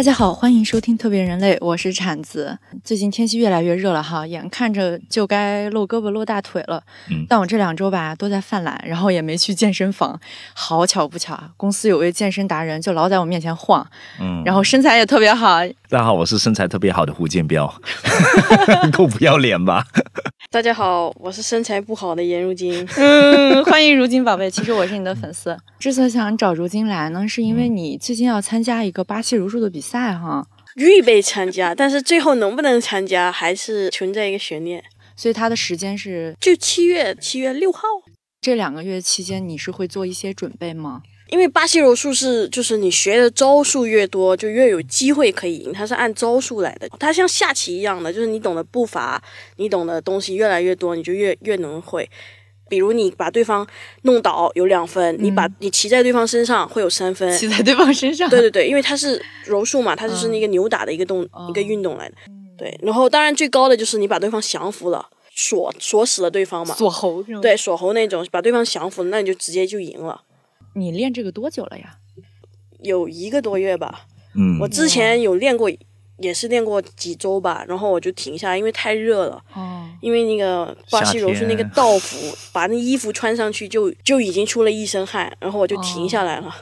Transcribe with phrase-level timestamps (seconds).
[0.00, 2.58] 大家好，欢迎收听特别人类，我是铲子。
[2.82, 6.82] 最近天气越来越热了哈，眼看着就该露胳膊露大腿了。
[7.10, 10.18] 嗯但我这两周吧都在犯懒，然后也没去健身房。
[10.54, 13.86] 好巧不巧啊，公司有位健身达人就老在我面前晃，
[14.18, 15.58] 嗯，然后身材也特别好。
[15.90, 17.70] 大家好，我是身材特别好的胡建彪，
[18.96, 19.84] 够不要脸吧？
[20.50, 22.88] 大家好，我是身材不好的颜如晶。
[22.96, 25.54] 嗯，欢迎如晶宝贝，其实我是你的粉丝。
[25.78, 34.84] 之所以想找如晶来呢，是因为你最近要参加一个巴西柔术的比赛哈，预备参加，但是最后能不能参加还是存在一个悬念。
[35.16, 37.82] 所以它的时间是就七月七月六号，
[38.40, 41.02] 这两个月期间，你是会做一些准备吗？
[41.28, 46.88] 因为巴西柔术是就是你学的招数越多，就越有机会可以赢，它是按招数来的。
[46.98, 49.22] 它像下棋一样的，就是你懂的步伐，
[49.56, 52.08] 你懂的东西越来越多，你就越越能会。
[52.70, 53.66] 比如你把对方
[54.02, 57.30] 弄倒有两分，你把你骑在对方身上会有三分。
[57.36, 58.30] 骑在对方身上。
[58.30, 62.14] 对对对，因为它是柔术嘛，它就是那个扭打的一个动、一个运动来的。
[62.56, 66.74] 对，然后当然最高的就是你把对方降服了，锁锁死了对方嘛。
[66.74, 67.22] 锁喉？
[67.42, 70.22] 对，锁喉那种，把对方降服了，那你就直接就赢了。
[70.76, 71.96] 你练这个多久了呀？
[72.82, 75.70] 有一个多月吧，嗯，我之前有练过，
[76.20, 79.42] 也是练过几周吧，然后我就停下来，因为太热了。
[79.54, 86.46] 哦，因为那个巴西柔术那个道服，把那衣服穿上去就就已经出了一身汗，然后我就停下来了。
[86.46, 86.52] 哦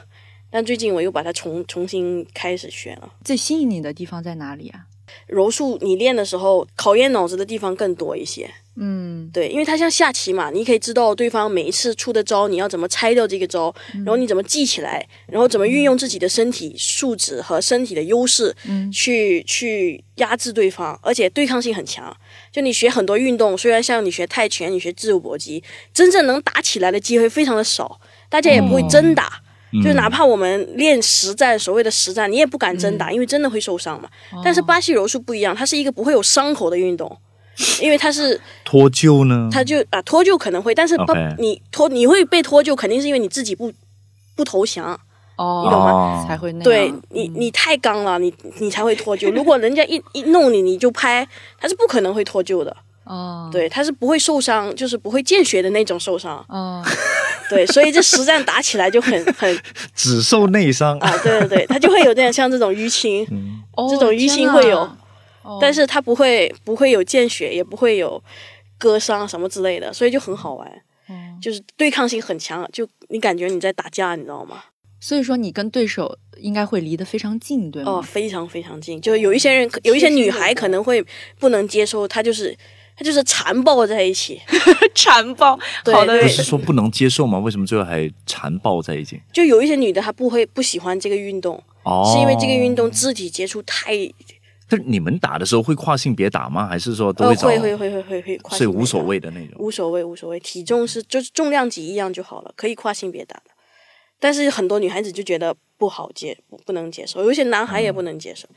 [0.51, 3.13] 但最近我又把它重重新开始学了。
[3.23, 4.87] 最吸引你的地方在哪里啊？
[5.27, 8.49] 柔术你练的时候，考验脑子的地方更多一些。
[8.81, 22.15] 嗯，对，因为它像下棋嘛，你可以知道对方每一次出的招，你要怎么拆掉这个招，然后你怎么记起来，然后怎么运用自己的身体素质和身体的优势，嗯去去压制对方，而且对抗性很强。
[22.51, 25.61] 就你学很多运动，虽然像你学泰拳、你学自由搏击，
[25.93, 29.41] 真正能打起来的机会非常的少，大家也不会真打。
[29.83, 34.09] 就哪怕我们练实战，所谓的实战，你也不敢真打，因为真的会受伤嘛。
[34.43, 37.15] 但是巴西柔术不一样，它是一个不会有伤口的运动，
[37.81, 39.49] 因为他是 脱臼呢？
[39.51, 43.71] 他就啊脱臼可能会，但是不你脱你会被脱臼，肯定是因为你自己不
[44.35, 44.99] 不投降。
[45.35, 46.63] 哦，你懂吗哦才会那样。
[46.63, 49.31] 对你你太刚了，你你才会脱臼。
[49.31, 51.27] 如果人家一一弄你，你就拍，
[51.57, 52.75] 他是不可能会脱臼的。
[53.05, 56.45] 哦，对，他是不会受伤，就是不会见血的那种受伤。
[56.49, 56.83] 哦，
[57.49, 59.59] 对，所以这实战打起来就很很
[59.95, 60.99] 只受内伤。
[60.99, 63.25] 啊，对对对，他就会有这样像这种淤青，
[63.75, 64.97] 哦这种淤青会有哦
[65.61, 68.21] 但是它不会不会有见血，也不会有
[68.77, 70.81] 割伤什么之类的，所以就很好玩。
[71.41, 74.63] 就是对抗性很强，就你感觉你在打架，你知道吗？
[74.99, 77.93] 所以说你跟对手应该会离得非常近，对吗？
[77.93, 78.99] 哦，非常非常近。
[78.99, 81.03] 就有一些人，有一些女孩可能会
[81.39, 82.55] 不能接受，她就是
[82.97, 84.41] 她就是缠抱在一起。
[84.93, 87.39] 缠抱，对好的对不是说不能接受吗？
[87.39, 89.21] 为什么最后还缠抱在一起？
[89.31, 93.93] 就有一些女的她不会不喜欢这个运动，哦，是因为这个运动肢体接触太
[94.69, 96.67] 但你们打的时候会跨性别打吗？
[96.67, 97.47] 还是说都会找？
[97.47, 99.55] 会会会会会会跨性别所以无所谓的那种。
[99.59, 103.51] 无所谓无所谓，体重是就是重量级一样就好了，可以跨性别打的。
[104.19, 108.47] 但是很多女孩子就觉得不好接，不不能接受，有一些男孩也不能接受。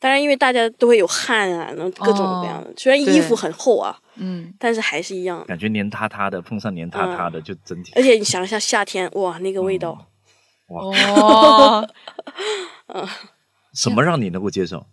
[0.00, 2.72] 当然，因为大家都会有汗啊，然后各种各样的。
[2.76, 5.44] 虽然衣服很厚啊，嗯，但是还是一样。
[5.48, 10.06] 感觉黏塌塌的，碰上黏塌塌的，就整体而且你想一下夏天，哇，那个味道，
[10.68, 11.84] 哦，
[13.74, 14.86] 什么让你能够接受？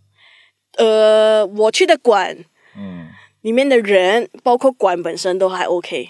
[0.77, 2.35] 呃，我去的馆
[2.77, 3.07] 嗯，
[3.41, 6.07] 里面的人，包括馆本身都还 OK，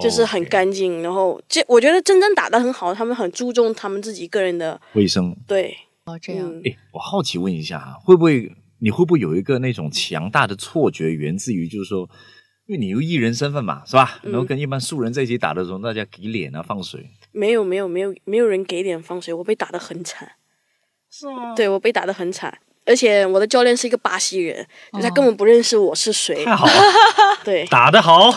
[0.00, 1.02] 就是很干净。
[1.02, 5.36] 然后这我觉得真正打的很好，他们很注重他们自己个人的卫生。
[5.46, 12.08] 对，哦，这样，哎，我好奇问一下啊，会不会你会不会有一个那种强大的错觉，源自于就是说，
[12.66, 14.20] 因为你有艺人身份嘛，是吧？
[14.22, 20.32] 嗯然后跟一般素人在一起打的时候，大家给脸啊放水，没有没有没有没有人给脸放水，我被打的很惨。
[21.12, 21.54] 是吗？
[21.56, 22.56] 对我被打的很惨，
[22.90, 26.44] 而且我的教练是一个巴西人，就他根本不认识我是谁。
[26.44, 26.72] 太好了，
[27.44, 28.36] 对打得好。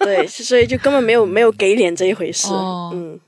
[0.00, 2.48] 对，所以就根本没有没有给脸这一回事。
[2.48, 3.20] 哦嗯，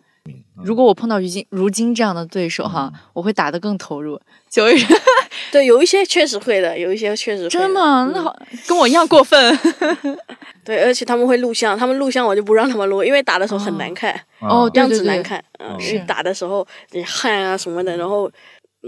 [0.64, 4.20] 如果我碰到如今如今这样的对手哈，我会打得更投入。
[4.48, 4.74] 就会
[5.52, 7.50] 对，有一些确实会的，有一些确实会的。
[7.50, 8.10] 真吗？
[8.14, 8.36] 那嗯好，
[8.66, 9.58] 跟我一样过分。
[10.64, 15.42] 对，而且他们会录像，他们录像我就不让他们录，因为打的时候很难看，哦，对样子难看。
[15.58, 18.30] 嗯，因为是打的时候你汗啊什么的，然后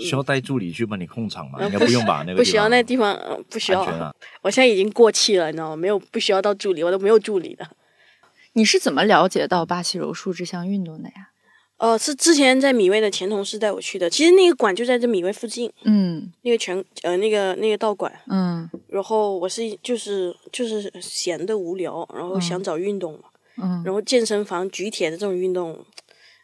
[0.00, 1.58] 需要带助理去帮你控场吗？
[1.60, 2.22] 呃应该不用吧？
[2.26, 3.86] 那个不需要那地方，呃不需要安。
[3.92, 4.14] 全啊。
[4.42, 5.76] 我现在已经过气了，你知道吗？
[5.76, 7.66] 没有不需要到助理，我都没有助理的。
[8.54, 11.30] 你是怎么了解到巴西柔术这项运动的呀？
[11.76, 18.12] 呃，是之前在米味的前同事带我去的，其实那个馆就在这米味附近，嗯那个拳呃那个那个道馆。
[18.26, 23.28] 嗯然后我是就是就是闲的无聊，然后想找运动嘛，
[23.62, 23.80] 嗯。
[23.84, 25.78] 然后健身房举铁的这种运动，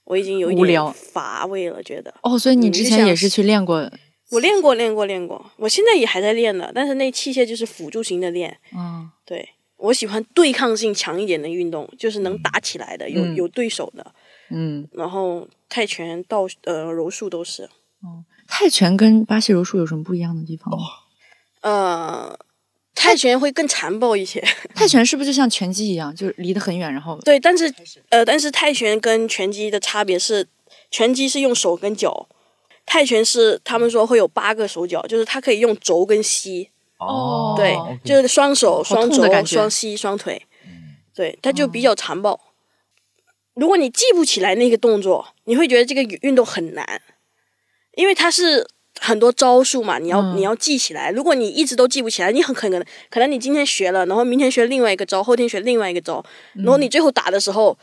[0.04, 2.14] 我已经有一点乏味了，觉得。
[2.22, 3.90] 哦，所以你之前也是去练过
[4.30, 8.56] 我练过，练过，练过，我现在也还在练的，但是那器械就是辅助型的练。
[8.74, 14.14] 嗯，对我喜欢对抗性强一点的运动，就是能打起来的，有嗯有对手的。
[14.50, 17.68] 嗯，然后泰拳、道呃柔术都是。
[18.46, 20.84] 泰拳跟巴西柔术有什么不一样的地方吗？
[21.62, 22.38] 呃，
[22.94, 24.42] 泰拳会更残暴一些，
[24.74, 27.72] 泰拳是不是就像拳击一样，就是离得很远，然后对，但是
[28.08, 30.46] 呃，但是泰拳跟拳击的差别是，
[30.90, 32.28] 拳击是用手跟脚，
[32.86, 40.46] 泰拳是他们说会有八个手脚，就是它可以用肘跟膝，哦对就是双手、双肘、痛的感觉双膝、双腿，
[41.14, 42.38] 对，它就比较残暴。
[43.54, 47.02] 如果你记不起来那个动作，你会觉得这个运动很难，
[47.94, 48.66] 因为它是
[49.04, 51.10] 很多招数嘛，你要、嗯你要记起来。
[51.10, 56.24] 如果你一直都记不起来，你很可能可能你今天学了，然后明天学另外一个招，后天学另外一个招，
[56.54, 57.76] 然后你最后打的时候。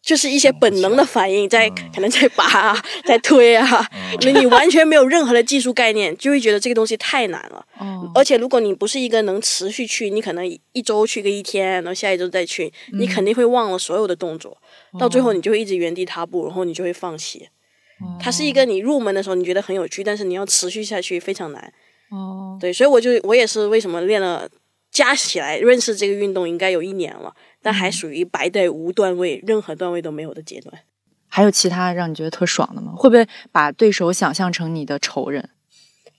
[0.00, 3.84] 就是一些本能的反应，在可能在拔啊，在推啊，
[4.22, 7.66] 那你完全没有任何的技术概念，就会觉得这个东西太难了。
[7.78, 14.56] 哦，而且如果你不是一个能持续去，你可能一周去个一天，然后下一周再去，你肯定会忘了所有的动作，
[14.98, 17.48] 到最后你就会一直原地踏步，然后你就会放弃。
[18.20, 21.72] 它是一个你入门的时候你觉得很有趣，但是你要持续下去非常难。
[22.10, 24.48] 哦，对，所以我就我也是为什么练了，
[24.90, 30.72] 加起来认识这个运动应该有一年了，但还属于白带无段位，任何段位都没有的阶段。
[31.26, 32.92] 还有其他让你觉得特爽的吗？
[32.96, 35.50] 会不会把对手想象成你的仇人？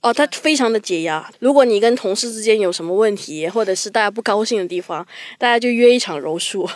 [0.01, 1.29] 哦，它非常的解压。
[1.39, 5.05] 如果你跟同事之间有什么问题，或者是大家不高兴的地方，
[5.37, 6.69] 大家就约一场柔术。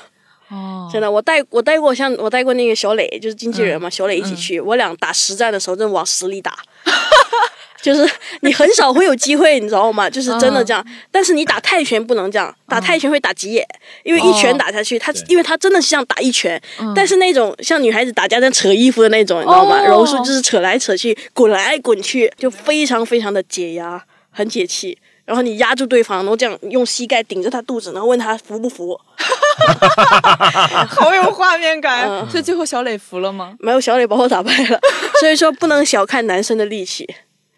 [0.49, 6.55] 哦，真的，我带我带过像我带过那个小磊，就是经纪人嘛，小磊一起去，我俩打实战的时候，真往死里打。
[7.81, 8.09] 就是
[8.39, 10.09] 你很少会有机会，你知道吗？
[10.09, 10.85] 就是真的这样。
[11.11, 13.67] 但是你打泰拳不能这样，打泰拳会打急眼，
[14.03, 16.61] 因为一拳打下去，他因为他真的是像打一拳，
[16.95, 19.81] 但是那种像女孩子打架在扯衣服的那种，你知道吗？
[19.81, 24.01] 哦柔术就是扯来扯去，滚来滚去，就非常非常的解压，
[24.31, 24.97] 很解气。
[25.25, 28.99] 然后你压住对方，然后这样用膝盖顶着他肚子，然后问他服不服。
[30.89, 32.09] 好有画面感。
[32.09, 33.55] 嗯所以最后小磊服了吗？
[33.59, 34.79] 没有小磊把我打败了，
[35.21, 37.05] 所以说不能小看男生的力气，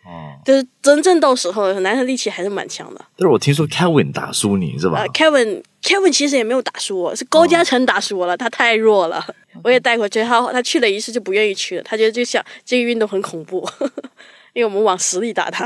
[0.03, 2.99] 哦，就是真正到时候，男生力气还是蛮强的。
[3.17, 9.25] 但是我听说 Kevin 打输你是吧呃？，Kevin Kevin 其实也没有打输我，是高嘉诚打输我了，他太弱了。
[9.63, 13.67] 我也带过去，他他去了一次就不愿意去了，他觉得就想这个运动很恐怖，
[14.53, 15.65] 因为我们往死里打他。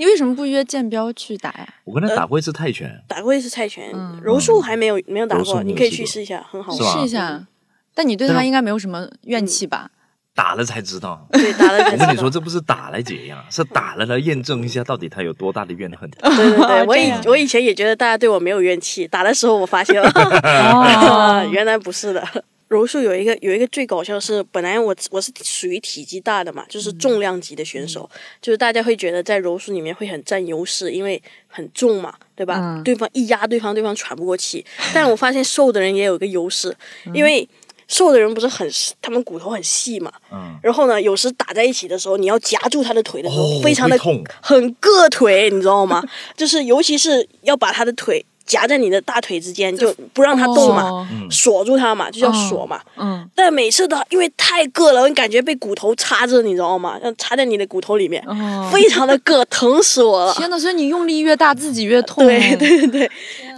[0.00, 1.68] 你为什么不约建彪去打呀？
[1.84, 6.98] 我跟他打过一次泰拳，打过一次泰拳，嗯柔术还没有没有打过，你可以去试一下，很好玩。
[6.98, 7.46] 试一下。
[7.92, 9.90] 但你对他应该没有什么怨气吧？
[10.34, 11.26] 打了才知道。
[11.32, 16.08] 对，打了才知道我跟你说，这不是打来解压，是打了来验证一下到底他有多大的怨恨。
[16.10, 20.08] 对对对， 我以我以前也觉得大家对我没有怨气，打的时候我发现了，
[20.72, 22.26] 哦原来不是的。
[22.70, 28.08] 柔术有一个有一个最搞笑的是，本来我我是属于体积大的嘛，就是重量级的选手，
[28.40, 32.60] 就是大家会觉得在柔术里面会很占优势，因为很重嘛，对吧？
[32.60, 34.64] 嗯对方一压对方，对方喘不过气。
[34.94, 36.72] 但我发现瘦的人也有一个优势，
[37.12, 37.46] 因为
[37.88, 38.70] 瘦的人不是很
[39.02, 46.00] 他们骨头很细嘛，嗯，然后呢，有时打在一起的时候，你要夹住他的腿的时候，哦非常的痛很硌腿，你知道吗？
[46.36, 52.80] 就是尤其是要把他的腿夹在你的大腿之间，就不让它动嘛，哦锁住它嘛，就叫锁嘛。
[52.96, 56.98] 嗯，但每次都因为太硌了，你感觉被骨头插着，你知道吗？
[57.00, 60.34] 像插在你的骨头里面，哦非常的硌，疼死我了。
[60.34, 62.26] 天呐，所以你用力越大，自己越痛。
[62.26, 63.10] 对对对对，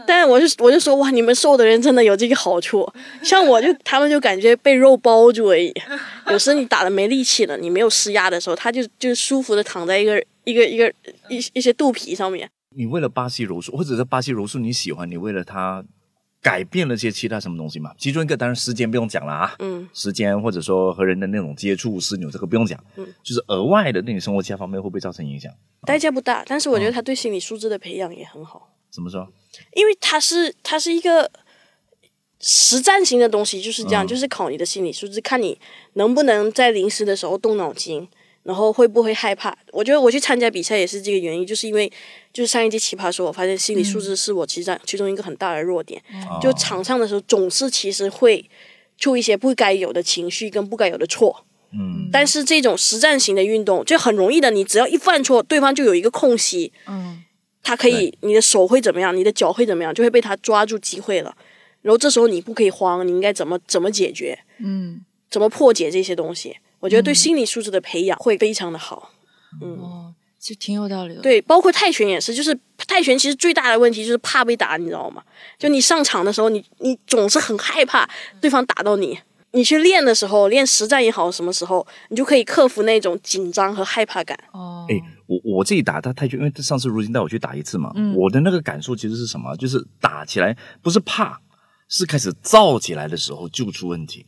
[0.06, 2.86] 但是我就我就说哇，你们瘦的人真的有这个好处，
[3.24, 5.72] 像我就他们就感觉被肉包住而已。
[6.28, 10.92] 有时你打的没力气了，你没有施压的时候，他就就舒服的躺在一个一个一个
[11.30, 12.48] 一一些肚皮上面。
[12.74, 15.84] 你为了巴西柔术，或者是巴西柔术你喜欢，你为了它
[16.40, 17.92] 改变了些其他什么东西吗？
[17.98, 25.52] 其中一个当然时间不用讲了啊，嗯，时间或者说和人的那种接触枢纽，这个不用讲，嗯，就是额外的对你生活其他方面会不会造成影响？
[25.86, 29.32] 代价不大，但是我觉得他对心理素质的培养也很好，怎么说？
[29.74, 31.30] 因为它是它是一个。
[32.44, 35.56] 实战型的东西就是这样，嗯就是考你的心理素质，看你
[35.92, 38.08] 能不能在临时的时候动脑筋，
[38.42, 39.56] 然后会不会害怕。
[39.70, 41.90] 我觉得我去参加比赛也是这个原因，就是因为
[42.32, 46.02] 就是上一届奇葩说，我发现心理素质是我其实其中一个很大的弱点。
[46.40, 48.48] 就哦场上的时候，总是其实会
[48.98, 51.44] 出一些不该有的情绪跟不该有的错。
[51.74, 57.22] 嗯，但是这种实战型的运动就很容易的，你只要一犯错，对方就有一个空隙，嗯，
[57.62, 61.34] 他可以，你的手会怎么样，你的脚会怎么样，就会被他抓住机会了。
[61.80, 66.58] 然后这时候你不可以慌，你应该怎么怎么解决，嗯，怎么破解这些东西？
[66.82, 69.12] 我觉得对心理素质的培养会非常的好。
[69.60, 72.58] 哦，其实挺有道理的。，对，包括泰拳也是，就是
[72.88, 75.22] 泰拳其实最大的问题就是怕被打，你知道吗？
[75.58, 78.08] 就你上场的时候，你你总是很害怕
[78.40, 79.16] 对方打到你，
[79.52, 84.36] 你去练的时候，练实战也好，什么时候你就可以克服那种紧张和害怕感。
[84.52, 89.54] 哦，哎，我我自己打他泰拳，因为上次如今带我去打一次嘛，嗯我的那个感受其实是什么？
[89.56, 91.38] 就是打起来不是怕，
[91.88, 94.26] 是开始燥起来的时候就出问题。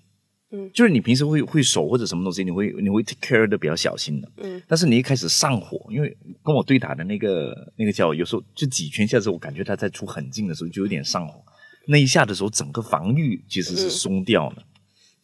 [0.54, 0.70] 嗯。
[0.72, 11.42] 就是你平时会会手或者什么东西，你会你会 take care 的比较小心的，嗯，但是你一开始上火，因为跟我对打的那个那个叫有时候就几圈下之后，我感觉他在出很近的时候就有点上火，
[11.86, 14.62] 那一下的时候整个防御其实是松掉了，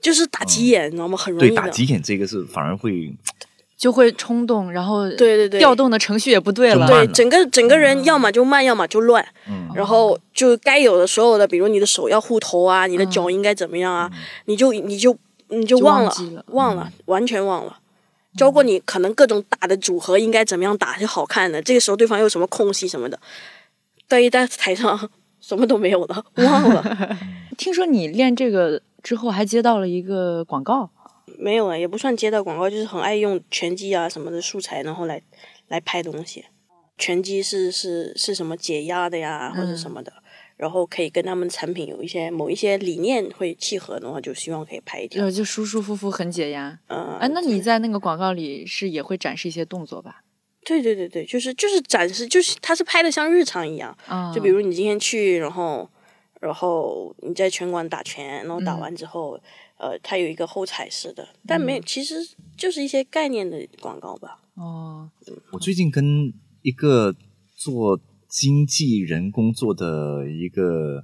[0.00, 1.16] 就是打急眼，你知道吗？
[1.16, 1.54] 很容易对。
[1.56, 3.14] 打急眼这个是反而会
[3.80, 5.58] 就会冲动，然后对对对。
[5.58, 6.87] 调动的程序也不对了。
[6.87, 9.70] 对，整个整个人要么就慢，要么就乱，嗯。
[9.75, 14.10] 然后就该有的所有的，比如你的手要护头啊，你的脚应该怎么样啊，
[14.44, 15.16] 你就你就
[15.49, 16.44] 你就就忘了，忘了。
[16.49, 17.78] 忘了，完全忘了。
[18.37, 23.18] 教过你可能各种打的组合应该怎么样打是好看的，这个时候对方有什么空隙什么的，
[24.06, 25.08] 对，在台上
[25.40, 27.16] 什么都没有了，忘了，
[27.56, 30.90] 听说你练这个之后还接到了一个广告，
[31.38, 35.22] 没有啊，也不算接到广告，就是很爱用拳击啊什么的素材，然后来
[35.68, 36.44] 来拍东西。
[36.99, 40.12] 拳击是是是什么解压的呀，或者什么的，
[40.58, 45.25] 然后可以跟他们产品有一些某一些理念会契合的话，就希望可以拍一条。
[45.25, 46.78] 就就舒舒服服很解压。
[46.88, 50.22] 嗯，哎，那你在那个广告里是也会展示一些动作吧？
[50.62, 55.88] 对对对对，就是就是展示，就是他是拍的像日常一样，嗯，就比如你今天去，然后
[56.38, 59.40] 然后你在拳馆打拳，然后打完之后，
[59.80, 62.14] 呃，它有一个后采式的，但没有，其实
[62.54, 64.38] 就是一些概念的广告吧。
[64.54, 65.10] 哦，
[65.52, 67.14] 我最近跟一个
[67.56, 71.02] 做经纪人工作的一个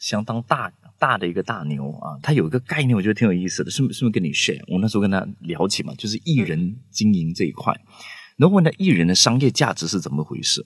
[0.00, 4.62] 相当大大的一个大牛啊，他有一个概念，我觉得挺有意思的，顺顺便跟你 share。
[4.72, 7.74] 我那时候跟他聊起嘛，就是艺人经营这一块，
[8.36, 10.64] 然后问他艺人的商业价值是怎么回事。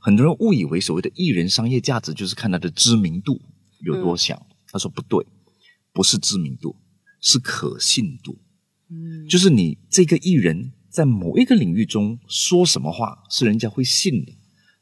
[0.00, 3.38] 很多人误以为所谓的艺人商业价值就是看他的知名度
[3.80, 4.40] 有多强，
[4.72, 5.26] 他说不对，
[5.98, 6.76] 不是知名度，
[7.20, 8.38] 是可信度。
[8.88, 14.32] 嗯，就是你这个艺人在某一个领域中说什么话是人家会信的，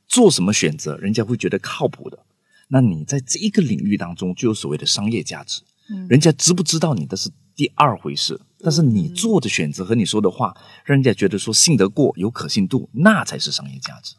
[0.07, 2.27] 做什么选择人家会觉得靠谱的，
[2.69, 5.63] 那你在这一个领域当中就有所谓的商业价值。
[5.89, 10.55] 嗯人家知不知道你的是第二回事，但是你做的选择和你说的话，
[10.85, 14.15] 让人家觉得说信得过、有可信度，那才是商业价值。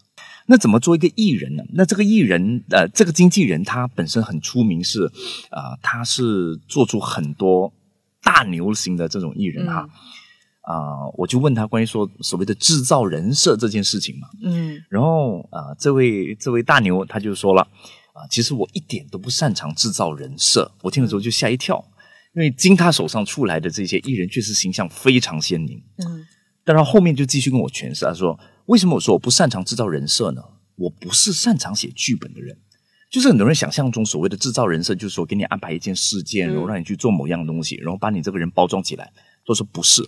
[0.48, 1.64] 那怎么做一个艺人呢？
[1.74, 5.04] 那这个艺人，呃，这个经纪人他本身很出名是，
[5.52, 7.72] 呃，他是做出很多
[8.24, 9.88] 大牛型的这种艺人哈。
[10.62, 20.70] 啊、我就问他关于说所谓的制造人设这件事情嘛，嗯然后啊、呃这位这位大牛他就说了啊、其实我一点都不擅长制造人设。
[20.82, 21.82] 我听了之后就吓一跳，
[22.36, 25.82] 因为经他手上出来的这些艺人确实形象非常鲜明。
[25.98, 26.26] 嗯
[26.68, 30.44] 但是后面就继续跟我诠释，他说为什么我说我不擅长制造人设呢？
[30.76, 32.58] 我不是擅长写剧本的人。
[33.10, 39.14] 就是很多人想象中所谓的制造人设，就是说给你安排一件事件，然后让你去做某样东西，然后把你这个人包装起来。
[39.46, 40.06] 都说不是，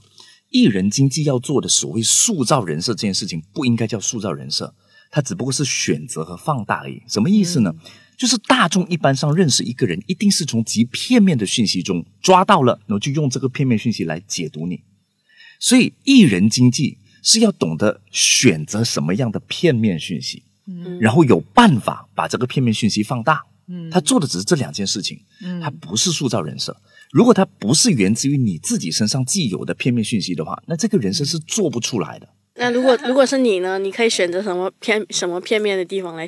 [0.49, 4.75] 艺人经济要做的所谓塑造人设这件事情，不应该叫塑造人设，
[5.09, 7.01] 它只不过是选择和放大而已。
[7.07, 7.73] 什么意思呢？
[8.17, 14.83] 就是大众一般上认识一个人，一定是从极片面的讯息中抓到了，然后就用这个片面讯息来解读你。
[15.59, 23.43] 所以，艺人经济是要懂得选择什么样的片面讯息，嗯然后有办法把这个片面讯息放大。
[23.67, 26.75] 嗯，他做的只是这两件事情，嗯他不是塑造人设。
[27.11, 32.29] 如果他不是源自于你自己身上既有的片面讯息的话，那这个人设是做不出来的。
[32.55, 33.77] 那如果如果是你呢？
[33.79, 36.25] 你可以选择什么片什么片面的地方来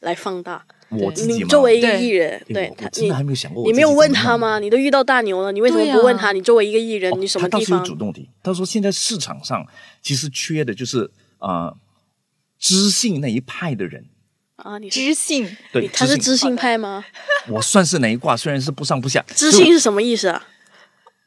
[0.00, 0.64] 来放大？
[1.00, 4.58] 我自己作为一个对艺人，对他，真的还没有想过我你没有问他吗？
[4.58, 6.32] 你都遇到大牛了，你为什么不问他？
[6.32, 7.84] 你作为一个艺人，哦你什么他倒是有地方？
[7.84, 9.66] 主动提，他说现在市场上
[10.02, 11.72] 其实缺的就是啊
[12.58, 14.06] 知性那一派的人。
[14.56, 14.78] 啊？
[14.78, 17.04] 你知性对，他是知性，性派吗？
[17.48, 18.36] 我算是哪一卦？
[18.36, 20.46] 虽然是不上不下，知性是什么意思啊？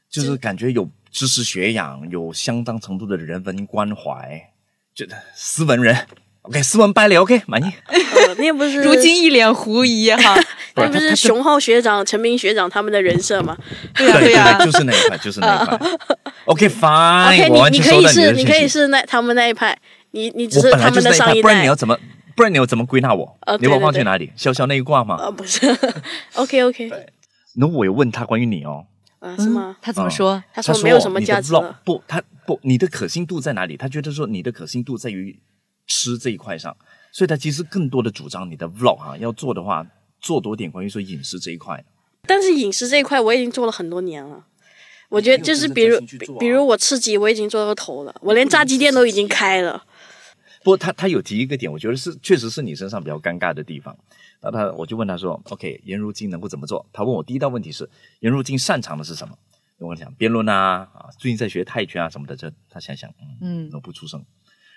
[0.10, 4.54] 就是感觉有知识学养，有相当程度的人文关怀，
[4.94, 6.08] 觉得斯文人。
[6.48, 7.72] OK，斯文败类 OK 满意。
[7.90, 10.38] 呃那不是如今一脸狐疑哈。
[10.76, 13.56] 那不是熊浩学长、陈明学长他们的人设吗
[13.96, 15.80] 对呀对呀，就是那一派，就是那一派。
[16.46, 18.44] OK？OK，fine， 我完你可以是你。
[18.46, 19.78] 可以是那他们那一派，
[20.12, 21.74] 你你只是他们的上一代不然你要。
[21.76, 21.98] 怎么？
[22.36, 23.38] 不然你要怎么归纳我？
[23.48, 24.30] 呃你把我放去哪里？
[24.38, 25.16] 潇潇那一卦吗？
[25.18, 25.66] 呃，不是
[26.34, 26.92] ，OK OK，
[27.56, 28.86] 那我有问他关于你哦，
[29.20, 29.78] 啊，是吗？
[29.82, 30.44] 他怎么说？
[30.54, 31.80] 他他说没有什么价值了。
[31.86, 33.78] 不，他不，你的可信度在哪里？
[33.78, 35.40] 他觉得说你的可信度在于
[35.88, 36.76] 吃这一块上，
[37.12, 39.86] 所以他其实更多的主张你的 vlog 哈、要做的话，
[40.20, 41.84] 做多点关于说饮食这一块。
[42.28, 44.46] 但是饮食这一块我已经做了很多年了。
[45.10, 46.00] 我觉得就是比如
[46.40, 49.86] 比如我吃鸡，我已经做到头了，我连炸鸡店都已经开了。
[50.64, 53.96] 不过他他有提一个点，我觉得是确实是你身上比较尴尬的地方。
[54.42, 57.88] 那他我就问他说：“OK，颜如晶能够怎么做？”他问我第一道问题是：
[58.22, 59.38] 颜如晶擅长的是什么？
[59.78, 63.08] 跟我讲辩论啊啊，最近在学泰拳啊什么的，这他想想，
[63.42, 64.26] 嗯，嗯都不出声。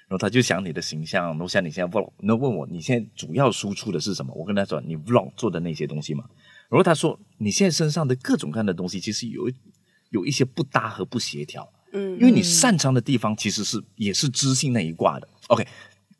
[0.08, 4.32] 然后他就想你的形象，然后像你现在 vlog，那问我你现在主要输出的是什么？
[4.34, 6.24] 我跟他说你 vlog 做的那些东西嘛。
[6.70, 9.50] 然后他说你现在身上的各种各样的东西，其实有
[10.10, 11.68] 有一些不搭和不协调。
[11.92, 15.26] 嗯因为你擅长的地方其实是也是知性那一挂的。
[15.46, 15.66] OK，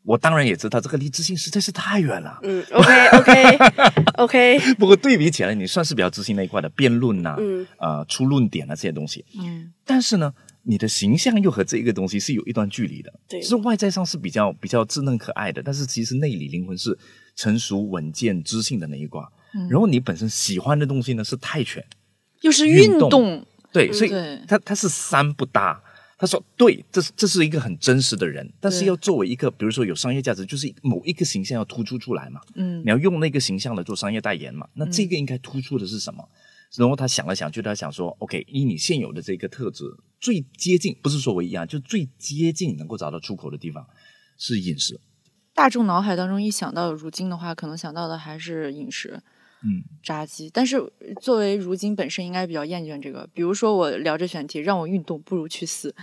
[0.01, 2.39] 我当然也知道这个离知性实在是太远了。
[2.41, 3.57] 嗯，OK OK
[4.15, 9.23] OK， 不过对比起来，你算是比较知性那一块的辩论呐、嗯呃，出论点啊这些东西。
[9.39, 10.33] 嗯但是呢，
[10.69, 13.11] 你的形象又和这一个东西是有一段距离的。
[13.27, 16.95] 对就是外在上是比较比较稚嫩可爱的，但是其实内里灵魂是
[17.35, 19.27] 成熟稳健知性的那一挂。
[19.67, 21.83] 然后你本身喜欢的东西呢是泰拳，
[22.41, 24.11] 又是运动对，所以
[24.47, 25.81] 他他是三不搭。
[26.21, 32.41] 他说：“对，这是这是一个很真实的人，但是要作为一个，比如说有商业价值，就是某一个形象要突出出来嘛。
[32.55, 34.67] 嗯你要用那个形象来做商业代言嘛。
[34.73, 36.27] 那这个应该突出的是什么？
[36.75, 39.85] 然后他想了想，就他想说，OK，以你现有的这个特质，
[40.19, 43.87] 最接近不是说唯一啊，就最接近能够找到出口的地方
[44.37, 44.99] 是饮食。
[45.53, 49.21] 大众脑海当中一想到如今的话，可能想到的还是饮食。
[49.61, 50.81] 嗯，炸鸡，但是
[51.21, 53.27] 作为如今本身应该比较厌倦这个。
[53.33, 55.93] 比如说我聊这选题，让我运动不如去死，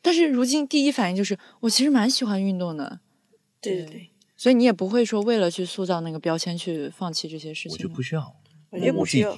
[0.00, 3.00] 但是如今第一反应就是我其实蛮喜欢运动的，
[3.60, 8.34] 对对对，所以你也不会说为了去塑造那个标签去放弃这些事情我就不需要，
[8.72, 9.36] 我觉得不需要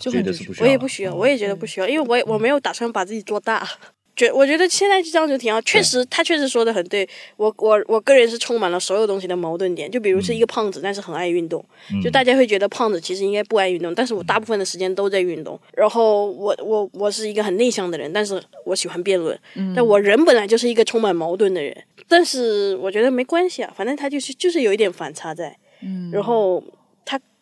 [0.61, 3.69] 我也不需要，我也觉得不需要，因为我也我没有打算把自己做大。
[4.17, 7.05] 觉我觉得现在就这样就挺好，确实他确实说的很对。
[7.37, 11.64] 我我我个人是充满了所有东西的矛盾点，就比如是一个胖子，但是很爱运动，
[12.00, 15.59] 就大家会觉得胖子其实应该不爱运动，但是我大部分的时间都在运动。
[15.75, 19.37] 然后我我我是一个很内向的人，但是我喜欢辩论，
[19.75, 21.76] 但我人本来就是一个充满矛盾的人，
[22.07, 26.64] 但是我觉得没关系啊，反正他就是就是有一点反差在，嗯，然后他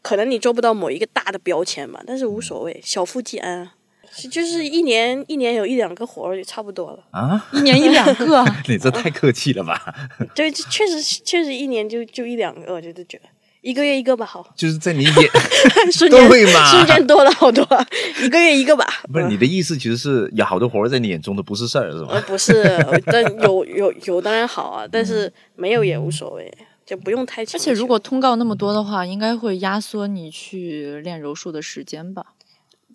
[0.02, 3.70] 可能你做不到某一个大的标签嘛，但是无所谓，小富即安
[4.30, 9.80] 就是一年一年有一两个活儿就差不多了，啊，一年一两个， 你这太客气了吧？
[10.34, 13.24] 对，确实确实一年就就一两个，我觉得觉得
[13.62, 15.14] 一个月一个吧，好，就是在你眼
[15.92, 16.66] 瞬间对嘛？
[16.70, 17.64] 瞬间多了好多，
[18.22, 22.24] 一个月一个吧，不是你的意思，其实是有好多活儿在你眼中都不是事儿，是呃吧？
[22.26, 22.52] 不是，
[23.06, 26.52] 但有有有当然好啊，但是没有也无所谓，
[26.92, 27.40] 就不用太。
[27.42, 32.34] 而且如果通告那么多的话，应该会压缩你去练柔术的时间吧？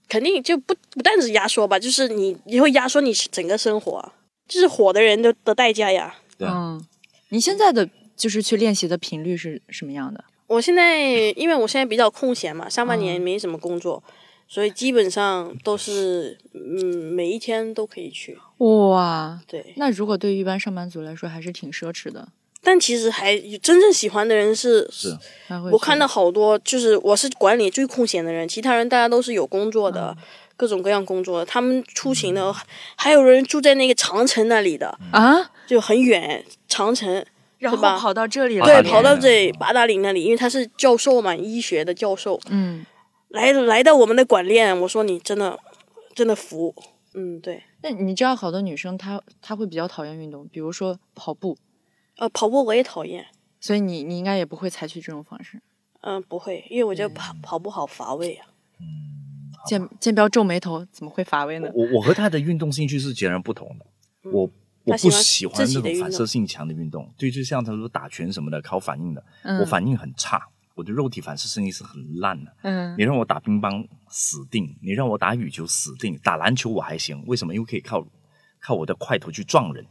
[0.08, 4.14] 肯定就不不但是压缩吧，就是你你会压缩你整个生活啊，
[4.48, 6.16] 就是火的人的的代价呀。
[6.40, 6.86] 嗯，
[7.30, 10.24] 你现在的就是去练习的频率是什么样的？
[10.46, 14.02] 我现在因为我现在比较空闲嘛，上半嗯年没什么工作，
[14.48, 18.38] 所以基本上都是嗯每一天都可以去。
[18.60, 22.30] 哇，对，那如果对于一般上班族来说，还是挺奢侈的。
[22.64, 24.90] 但其实还真正喜欢的人是
[25.72, 30.24] 我看到好多，就是我是管理最空闲的人，其他人大家都是有工作的，嗯
[30.58, 31.46] 各种各样工作的。
[31.46, 32.54] 他们出行的，
[32.96, 37.26] 还有人住在那个长城那里的，啊，就很远，长城。
[37.60, 42.86] 然后跑到这里来，对，跑到这里八达岭那里，因为他是教授嘛，医学的教授，嗯，
[43.30, 45.58] 来来到我们的馆练，我说你真的
[46.14, 46.76] 真的服，
[47.16, 51.58] 嗯，对，那你知道好多女生她她会比较讨厌运动，比如说跑步，
[52.18, 53.26] 呃，跑步我也讨厌，
[53.60, 55.62] 所以你你应该也不会采取这种方式。
[56.02, 58.48] 嗯、不会，因为我觉得跑跑步好乏味啊。
[59.66, 61.70] 剑剑标皱眉头，怎么会乏味呢？
[61.74, 63.86] 我我和他的运动兴趣是截然不同的。
[64.32, 64.50] 我
[64.84, 70.42] 我不喜欢那种自己的反射性强的运动，对，就像他说打拳什么的，靠反应的，嗯我反应很差，
[70.76, 72.54] 我的肉体反射性是很烂的。
[72.64, 77.54] 嗯你让我打乒乓死定，你让我打羽球死定，打篮球我还行，为什么？
[77.54, 78.08] 因为可以靠
[78.62, 79.86] 靠我的块头去撞人，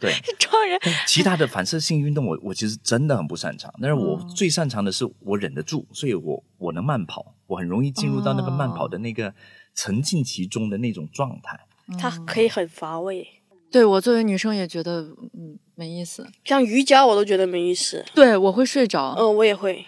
[0.00, 9.32] 对， 撞人，其他的反射性运动我我其实真的很不擅长，但是我哦最擅长的是我忍得住，所以我我能慢跑，我很容易进入到那个慢跑的那个
[9.74, 11.58] 沉浸其中的那种状态。
[11.98, 13.26] 它可以很乏味，
[13.70, 15.02] 对我作为女生也觉得
[15.34, 16.26] 嗯没意思。
[16.44, 18.04] 像瑜伽我都觉得没意思。
[18.14, 19.14] 对我会睡着。
[19.18, 19.84] 嗯，我也会，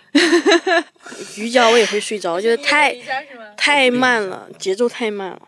[1.38, 2.94] 瑜伽我也会睡着，我觉得太
[3.56, 5.42] 太慢了，节奏太慢了。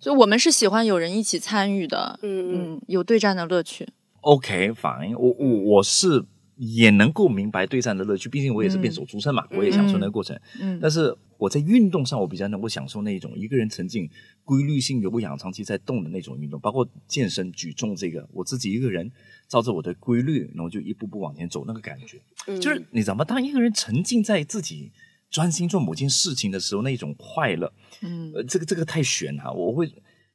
[0.00, 3.86] 就我们是喜欢有人一起参与的，嗯嗯，嗯，有对战的乐趣。
[4.20, 6.24] OK，反我我我是
[6.56, 10.38] 也能够明白对战的乐趣，毕竟我也是辩手出身嘛，我也享受那个过程。
[10.60, 10.78] 嗯。
[10.80, 14.08] 但是我在运动上，我比较能够享受那种一个人沉浸、
[14.44, 19.10] 规律性有氧、长期在动的那种运动，包括健身、举重这个，我自己一个人
[19.48, 22.60] 照着我的规律，然后就一步步往前走，那个感觉，嗯。
[22.60, 23.24] 就是你知道吗？
[23.24, 24.90] 当一个人沉浸在自己
[25.30, 29.86] 专心做某件事情的时候，那种快乐，嗯呃，这个这个太玄了，我会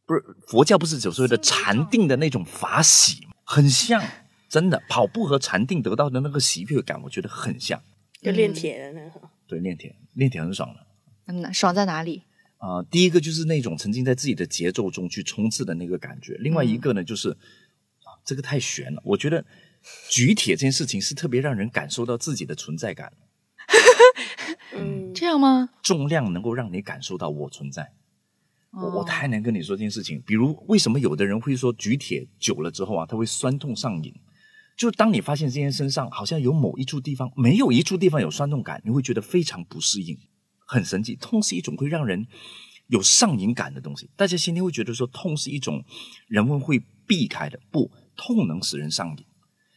[0.06, 4.04] 不是佛教不是有所谓的禅定的那种法喜吗，很像，
[4.50, 7.82] 真的跑步和禅定得到的那个喜悦感，我觉得很像。
[8.22, 9.22] 就练铁的那个。
[9.48, 10.86] 对，练铁练铁很爽的。
[11.26, 12.24] 嗯，爽在哪里？
[12.58, 19.02] 啊、第一个就是那种沉浸在自己的节奏中去冲刺的那个感觉，另外一个呢就是啊，这个太悬了。
[19.04, 19.44] 我觉得
[20.10, 23.12] 举铁这件事情是特别让人感受到自己的存在感，
[23.68, 24.23] 嗯，
[25.24, 25.70] 这样吗？
[25.82, 27.94] 重量能够让你感受到我存在。
[28.74, 30.22] 我我哦太难跟你说这件事情。
[30.26, 34.14] 比如，为什么有的人会说举铁久了之后啊，他会酸痛上瘾？
[34.76, 40.18] 就是当你发现这件身上好像有某一处地方没有一处地方有酸痛感，你会觉得非常不适应，
[40.68, 41.16] 很神奇。
[41.16, 42.28] 痛是一种会让人
[42.88, 44.10] 有上瘾感的东西。
[44.18, 45.86] 大家今天会觉得说痛是一种
[46.28, 49.26] 人们会避开的，不，痛能使人上瘾，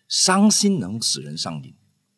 [0.08, 1.72] 伤心能使人上瘾，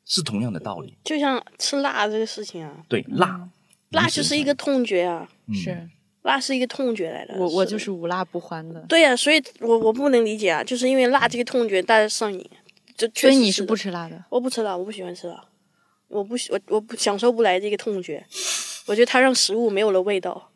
[0.08, 0.98] 是同样的道理。
[1.04, 3.48] 就像吃辣这个事情啊，对，辣，
[3.90, 5.88] 辣就是一个痛觉啊，嗯是
[6.22, 7.34] 辣是一个痛觉来的。
[7.38, 12.44] 我我就是无辣不欢的，对呀、所以我我不能理解啊，就是因为辣这个痛觉大家上瘾，
[12.96, 14.24] 就所以你是不吃辣的。
[14.28, 15.40] 我不吃辣，我不喜欢吃辣，
[16.08, 18.26] 我不喜我我不享受不来这个痛觉，
[18.86, 20.50] 我觉得它让食物没有了味道，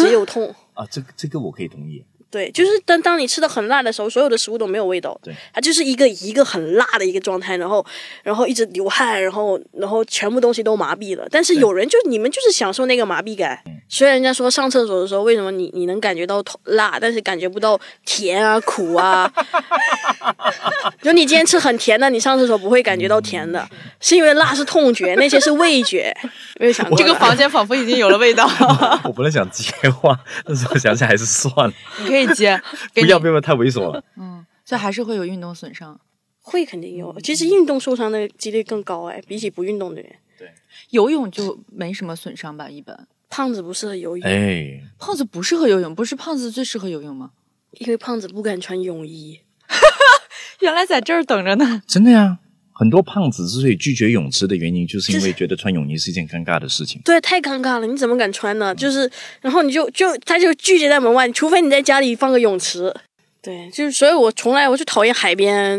[0.00, 0.54] 只有痛。
[0.74, 2.04] 啊，这个这个我可以同意。
[2.32, 7.84] 对，就是当当你吃的很辣的时候，所有的食物都没有味道，对，它就是一个一个很辣的一个状态，然后
[8.22, 11.26] 然后一直流汗，然后然后全部东西都麻痹了。
[11.30, 19.30] 但是有人就你们就是享受那个麻痹感，虽然人家说上厕所的时候为什么你你能感觉到痛辣，但是感觉不到甜啊苦啊，
[21.02, 23.68] 就你今天吃很甜的，你上厕所不会感觉到甜的，
[24.00, 26.16] 是因为辣是痛觉，那些是味觉。
[26.58, 28.48] 没有想过这个房间仿佛已经有了味道，
[29.04, 32.60] 我本来想接话，但是我想想还是算了，你可以接，
[32.94, 34.02] 给你不要不要太猥琐了。
[34.16, 36.00] 嗯，所以还是会有运动损伤。
[36.44, 40.12] 会肯定有，其实运动受伤的几率更高哎，比起不运动的人。
[40.36, 40.50] 对
[40.90, 42.68] 游泳就没什么损伤吧？
[42.68, 47.30] 一般胖子不适合游泳，哎，胖子不适合游泳，不是胖子最适合游泳吗？
[47.72, 49.40] 因为胖子不敢穿泳衣。
[50.60, 51.82] 原来在这儿等着呢。
[51.86, 52.38] 真的呀，
[52.74, 57.00] 很多胖子之所以拒绝泳池的原因，就是因为觉得穿泳衣是一件尴尬的事情。
[57.04, 58.74] 对，太尴尬了，你怎么敢穿呢？
[58.74, 62.92] 就是，然后你就就他就拒绝在门外，除非你在家里放个泳池。
[63.40, 65.78] 对，就是，所以我从来我就讨厌海边、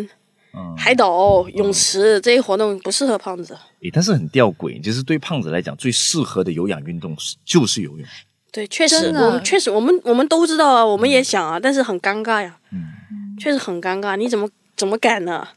[0.54, 3.58] 嗯，海岛、泳池这些活动，不适合胖子。
[3.82, 8.08] 诶，但是很吊诡，就是对胖子来讲，最适合的有氧运动是就是游泳。
[8.52, 12.86] 对，确实，我们确实，我们我们都知道啊，我们也想啊，但是很尴尬呀，嗯，
[13.40, 14.16] 确实很尴尬。
[14.16, 15.48] 你怎么怎么敢呢？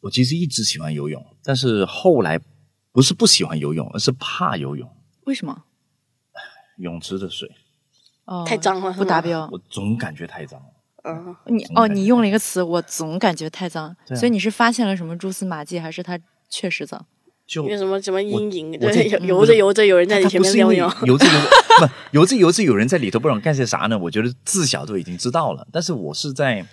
[0.00, 2.40] 我其实一直喜欢游泳，但是后来
[2.92, 4.88] 不是不喜欢游泳，而是怕游泳。
[5.24, 5.64] 为什么？
[6.78, 7.50] 泳池的水，
[8.24, 9.48] 哦，太脏了，不达标。
[9.52, 10.66] 我总感觉太脏了。
[11.04, 17.06] 嗯，你哦，你用了一个词，我总感觉太脏，啊所以你是发现了什么蛛丝马迹，还是它确实脏？
[17.46, 18.78] 就有什么什么阴影？
[18.78, 20.96] 对，游游着游着有人在你他前面尿尿。
[21.04, 21.32] 游着游
[21.80, 23.98] 不游着游着有人在里头，不知道干些啥呢？
[23.98, 25.66] 我觉得自小都已经知道了。
[25.72, 26.64] 但是我是在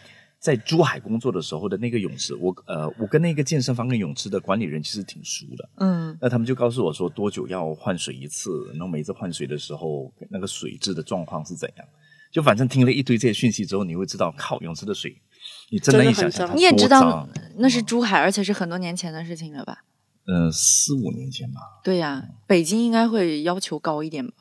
[0.48, 5.70] 在珠海工作的时候的那个泳池，我呃，我跟那个健身房跟泳池的管理人其实挺熟的。
[5.80, 11.86] 嗯，那他们就告诉我说多久要换水一次，然后每次换水的时候那个水质的状况是怎样。
[12.32, 15.22] 就反正听了一堆这些讯息之后，你会知道，靠，泳池的水，
[15.70, 19.80] 你真的一想象你也知道那是珠海，而且是很多年前的事情了吧？
[20.28, 24.34] 嗯，四五年前吧，对呀，北京应该会要求高一点吧？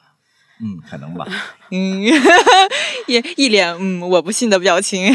[0.62, 1.26] 嗯，可能吧。
[1.72, 2.00] 嗯，
[3.08, 5.12] 也一脸嗯我不信的表情。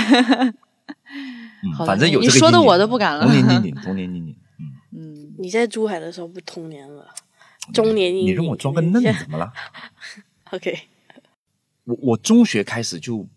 [1.64, 4.36] 嗯，反正有你说的我都不敢了童年阴影， 童年阴影。
[4.60, 4.64] 嗯，
[4.98, 7.08] 嗯，你在珠海的时候不童年了，
[7.74, 8.28] 中年阴影。
[8.28, 9.52] 你让我装个嫩怎么了？
[10.52, 10.78] OK，
[11.86, 13.28] 我我中学开始就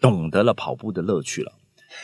[0.00, 1.52] 懂得了跑步的乐趣了，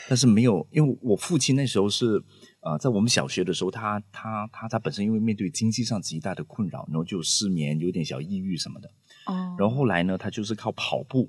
[0.08, 2.22] 但是没有，因为我父亲那时候是
[2.60, 8.88] 呃，在我们小学的时候，他他他他本身因为面对经济上极大的困扰，然后就失眠，有点小抑郁什么的。
[9.26, 11.28] 哦，然后后来呢，他就是靠跑步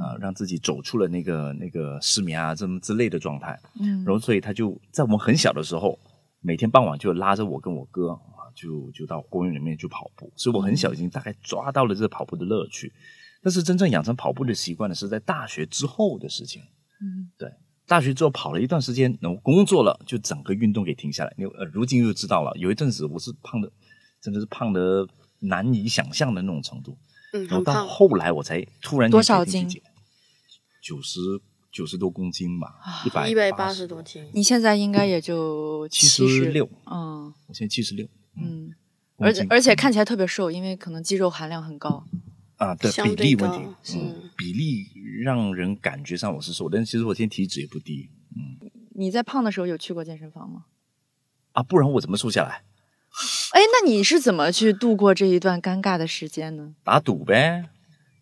[0.00, 3.58] 啊、呃让自己走出了那个那个失眠啊这么之类的状态。
[3.80, 5.98] 嗯然后所以他就在我们很小的时候，
[6.40, 10.32] 每天傍晚就拉着我跟我哥啊，就就到公园里面去跑步。
[10.36, 12.92] 所以我很小已经大概抓到了这个跑步的乐趣。
[13.42, 16.62] 但是真正养成跑步的习惯呢，是在大学之后的事情。
[17.00, 17.48] 嗯，对，
[17.86, 21.32] 大学之后跑了一段时间，然后工作了，就整个运动给停下来。
[21.36, 23.70] 你呃，如今又知道了，有一阵子我是胖的，
[24.20, 25.06] 真的是胖的
[25.38, 26.98] 难以想象的那种程度。
[27.44, 27.64] 嗯，然后。
[27.64, 29.68] 到后来我才突然间多少斤？
[30.82, 31.20] 九十
[31.72, 38.06] 九十多公斤吧，一百一百八十多斤，你现在应该也就七十十六，嗯我现在七十六，
[38.40, 38.70] 嗯，
[39.18, 42.04] 而且而且看起来特别瘦，因为可能肌肉含量很高。
[42.56, 44.86] 啊对比例问题嗯，比例
[45.22, 50.64] 让人感觉上我是瘦，但其实我现在体脂也不低嗯你在胖的时候有去过健身房吗？
[51.52, 52.62] 啊，不然我怎么瘦下来？
[53.52, 56.74] 哎，那你是怎么去度过这一段尴尬的时间呢？
[56.84, 57.64] 打赌呗，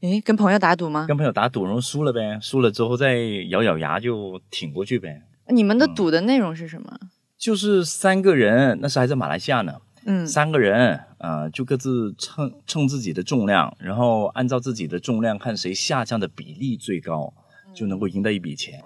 [0.00, 1.06] 哎，跟朋友打赌吗？
[1.08, 3.16] 跟朋友打赌，然后输了呗，输了之后再
[3.48, 5.22] 咬咬牙就挺过去呗。
[5.48, 6.98] 你们的嗯赌的内容是什么？
[7.36, 9.74] 就是三个人，那时还在马来西亚呢，
[10.06, 17.34] 嗯三个人，呃，就各自称称自己的重量，然后按照自己的重量看谁下降的比例最高，
[17.74, 18.80] 就能够赢得一笔钱。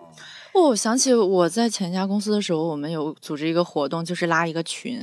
[0.54, 5.00] 哦，我想起我在前家公司的时候，我们有组织一个活动，就是拉一个群，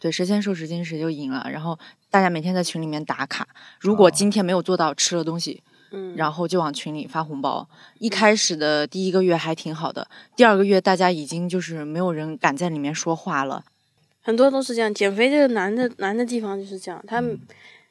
[0.00, 1.46] 对，谁先瘦十斤谁就赢了。
[1.52, 1.78] 然后
[2.10, 3.46] 大家每天在群里面打卡，
[3.78, 7.68] 如果今天没有做到吃了东西，嗯，然后就往群里发红包。
[7.98, 13.64] 一开始的第一个月还挺好的，第二个月大家已经就是没有人敢在里面说话了。
[14.22, 14.92] 很多都是这样。
[14.92, 17.22] 减肥这个难的难的地方就是这样，他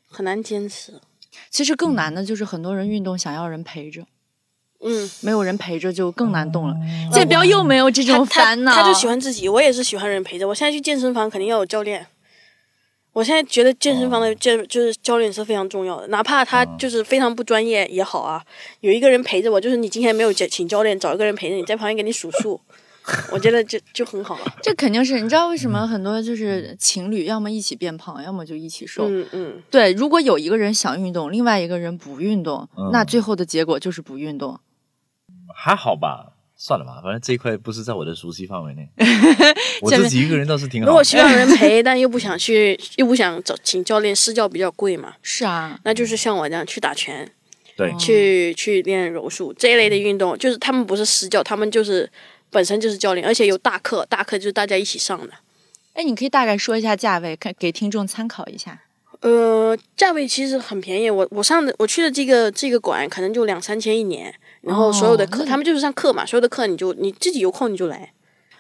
[0.08, 1.00] 很难坚持。
[1.52, 4.04] 其实更难的就是很多人运动想要人陪着，
[4.82, 6.76] 嗯，没有人陪着就更难动了。
[7.12, 10.48] 建彪又没有这种烦恼，他就喜欢自己，我也是喜欢人陪着。
[10.48, 12.08] 我现在去健身房肯定要有教练。
[13.12, 18.42] 我现在觉得健身房的健就是教练是非常重要的，哪怕他就是非常不专业也好啊，
[18.82, 22.62] 有一个人陪着我，就是你今天没有请请教练，找一个人陪着你在旁边给你数数，
[23.34, 24.54] 我觉得就就很好了。
[24.62, 29.04] 这肯定是你知道为什么很多就是情侣要么一起变胖，要么就一起瘦。
[29.10, 34.58] 嗯嗯，对，如果有一个人想运动，另外一个人不运动，嗯那最后的结果就是不运动。
[35.62, 38.88] 还好吧，算了吧，反正这一块不是在我的熟悉范围内。
[39.84, 40.88] 我自己一个人倒是挺好。
[40.88, 47.30] 如果希望有人陪，但又不想去， 又不想找请教练，私教比较贵嘛，是啊，那就是像我这样去打拳，
[47.76, 52.10] 对，去去练柔术这一类的运动，就是他们不是私教，他们就是
[52.50, 55.34] 本身就是教练，而且有大课，大课就是大家一起上的。
[55.94, 58.80] 哎，你可以大概说一下价位，看给听众参考一下。
[59.22, 68.14] 呃，价位其实很便宜，我我上的我去的这个这个馆可能就两三千一年，然后所有的课、哦他们就是上课嘛，所有的课你就你自己有空你就来。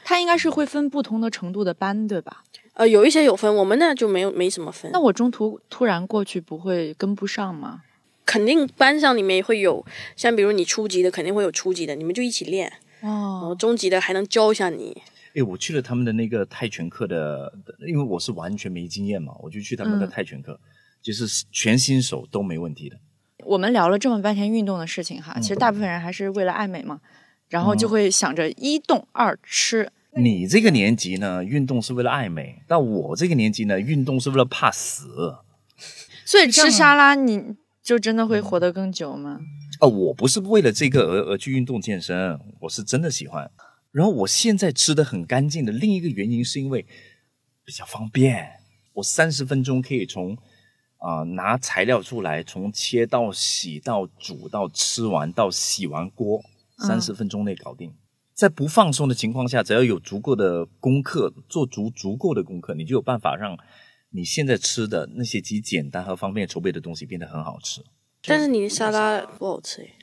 [0.03, 2.43] 他应该是会分不同的程度的班，对吧？
[2.73, 4.91] 呃，有一些有分，我们那就没有没什么分。
[4.91, 7.83] 那我中途突然过去不会跟不上吗？
[8.25, 9.85] 肯定班上里面会有，
[10.15, 14.99] 像比如你初级的肯定会有初级的，你们就一起练，然后哦，中级的还能教一下你。
[15.35, 17.53] 哎，我去了他们的那个泰拳课的，
[17.87, 20.59] 因为我是完全没经验嘛，我就去他们的嗯泰拳课，
[21.03, 22.97] 就是全新手都没问题的。
[23.45, 26.99] 我们聊了这么半天运动的事情哈，其实大部分人还是为了爱美嘛，
[27.47, 29.91] 然后就会想着一动二吃。
[30.15, 35.37] 你这个年纪呢，运动是为了爱美；但我这个年纪呢，运动是为了怕死。
[36.25, 39.39] 所以吃沙拉你就真的会活得更久吗？
[39.79, 43.49] 哦，我不是为了这个而而去运动健身，我是真的喜欢。
[43.91, 46.85] 然后我现在吃的很干净的另一个原因是因为
[47.63, 48.47] 比较方便，
[48.93, 50.37] 我三十分钟可以从
[50.99, 56.41] 啊、拿材料出来，从切到洗到煮到吃完到洗完锅，
[56.77, 57.93] 三十分钟内搞定。
[58.33, 63.57] 在不放松的情况下，只要有足够的功课，做足足够的功课，你就有办法让
[64.11, 67.81] 你现在吃的那些极简单和方便筹备的东西变得很好吃。
[68.25, 69.95] 但是你的沙拉不好吃诶，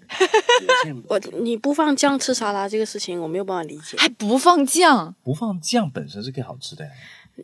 [1.09, 3.97] 我你不放酱吃沙拉这个事情我没有办法理解。
[3.99, 5.15] 还不放酱？
[5.23, 6.91] 不放酱本身是可以好吃的呀。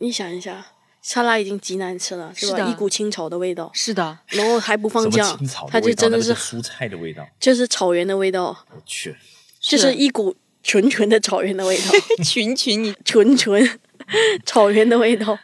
[0.01, 0.65] 你想一下，
[1.03, 2.67] 沙拉已经极难吃了，是吧？
[2.67, 5.37] 一股清炒的味道，是的，然后还不放酱，
[5.69, 7.23] 它就真的是蔬菜的味道。
[7.39, 9.15] 就是草原的味道，我去，
[9.59, 11.91] 就是一股纯纯的草原的味道，
[12.23, 13.79] 群群你纯纯。
[14.45, 15.37] 草原的味道。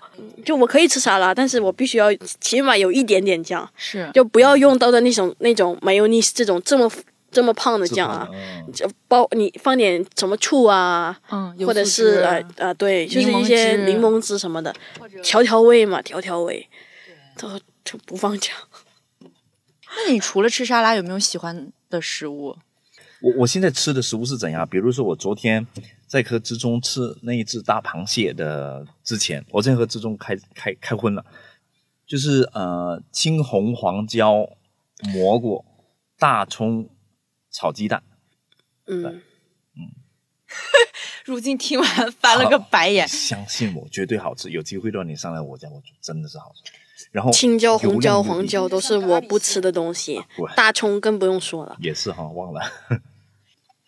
[0.43, 2.07] 就我可以吃沙拉，但是我必须要
[2.41, 4.09] 起码有一点点酱，是。
[4.13, 6.89] 就不要用到的那种那种 mayonnaise 这种这么
[7.31, 14.73] 这么胖的酱啊，嗯就包你放点什么醋啊，嗯，或者是呃呃对，就是一些柠檬汁什么的，
[15.23, 16.67] 调调味嘛，调调味，
[17.37, 18.55] 都就不放酱。
[19.21, 22.55] 那你除了吃沙拉，有没有喜欢的食物？
[23.21, 24.67] 我我现在吃的食物是怎样？
[24.67, 25.67] 比如说，我昨天
[26.07, 31.25] 在和志中吃那一只大螃蟹的之前，我在和志中开开开荤了，
[32.07, 34.47] 就是呃青红黄椒、
[35.13, 35.65] 蘑菇、
[36.17, 36.87] 大葱
[37.51, 38.03] 炒鸡蛋。
[38.88, 39.21] 嗯
[39.75, 39.91] 嗯，
[41.25, 43.07] 如今听完翻了个白眼。
[43.07, 44.49] 相信我，绝对好吃。
[44.49, 46.71] 有机会让你上来我家，我煮真的是好吃。
[47.12, 50.21] 然后青椒、红椒、黄椒都是我不吃的东西，
[50.55, 52.62] 大葱更不用说了，也是哈，忘了。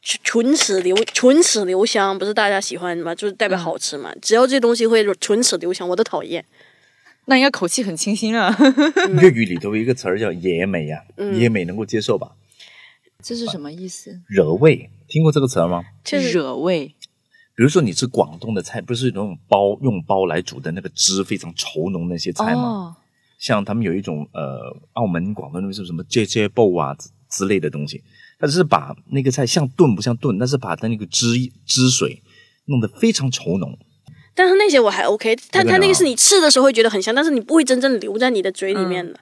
[0.02, 3.13] 唇齿留唇齿留香，不是大家喜欢吗？
[3.13, 4.12] 就是代表好吃嘛。
[4.21, 6.43] 只要这东西会唇齿留香，我都讨厌。
[7.26, 8.56] 那应该口气很清新啊。
[9.21, 12.32] 粤语里头有一个词儿叫野美呀、嗯野美能够接受吧？
[13.23, 14.21] 这是什么意思？
[14.27, 15.84] 惹味，听过这个词儿吗？
[16.03, 16.95] 就是惹味。
[17.53, 22.62] 比如说你吃广东的菜，不是那种煲用煲来煮的那个汁非常稠浓那些菜吗？
[22.62, 22.95] 哦，
[23.38, 28.01] 像他们有一种呃，澳门、广东那边是什么芥芥煲啊之之类的东西，
[28.39, 31.27] 它只是把那个菜像炖不像炖，但是把它那个汁
[31.65, 32.23] 汁水
[32.65, 33.77] 弄得非常稠浓。
[34.34, 39.19] 但是那些我还 OK，但那个呢它那个是你吃的时候会觉得很香，但是你不会真正留在你的嘴里面的。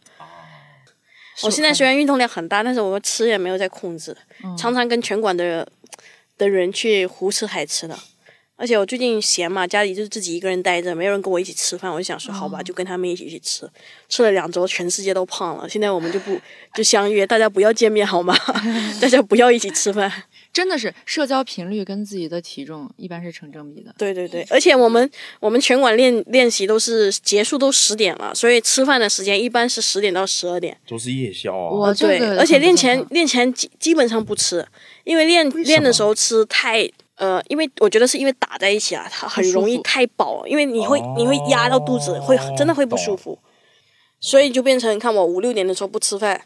[1.43, 4.15] 我现在虽然运动量很大，但是我吃也没有在控制，
[4.57, 5.67] 常常跟拳馆的
[6.37, 7.97] 的人去胡吃海吃的。
[8.55, 13.65] 而且我最近闲嘛，家里就是自己一个人待着，没有人跟我一起吃饭，我就想说，好吧，就跟他们一起去吃。
[14.09, 15.69] 吃了两周，全世界都胖了。
[15.69, 16.37] 现在我们就不
[16.73, 18.35] 就相约，大家不要见面好吗？
[18.99, 20.11] 大家不要一起吃饭。
[20.51, 23.93] 真的是社交频率跟自己的体重一般是成正比的。
[23.97, 25.09] 对对对，而且我们
[25.39, 30.75] 我们拳馆练练习都是结束都十点了，所以吃饭的时间一般是十点到十二点。
[30.87, 31.69] 都是夜宵啊。
[31.69, 34.65] 我对，而且练前练前基基本上不吃，
[35.03, 43.37] 因为练为练的时候吃太呃，因为我觉得是因为打在一起啊，它很容易太饱，因为你会、你会压到肚子，会真的会不舒服，
[44.19, 46.41] 所以就变成看我五六点的时候不吃饭。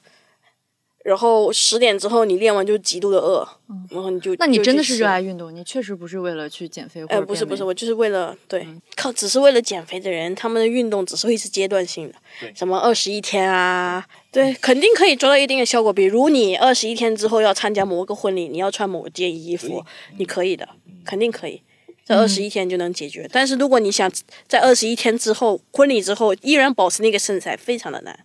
[1.04, 3.46] 然后十点之后你练完就极度的饿，
[3.90, 12.16] 然后你就嗯那你真的是热爱运动，你确实不是为了去减肥或哎，不是不是，我就是为了对嗯靠，只是为了减肥的人，他们的运动只是会是阶段性的，
[12.56, 15.92] 什么二十一天啊，对，肯定可以做到一定的效果。
[15.92, 19.86] 比如你二十一天之后要参加某个婚礼，你要穿某件衣服，
[20.18, 20.70] 你可以的，
[21.04, 21.62] 肯定可以。
[22.06, 24.12] 在二十一天就能解决，但是如果你想
[24.46, 28.18] 在二十一天之后婚礼之后依然保持那个身材，非常的难。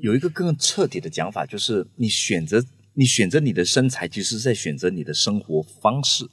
[0.00, 2.64] 有一个更彻底的讲法，就是你选择
[2.94, 6.28] 你选择你的身材，其实是在选择你的生活方式。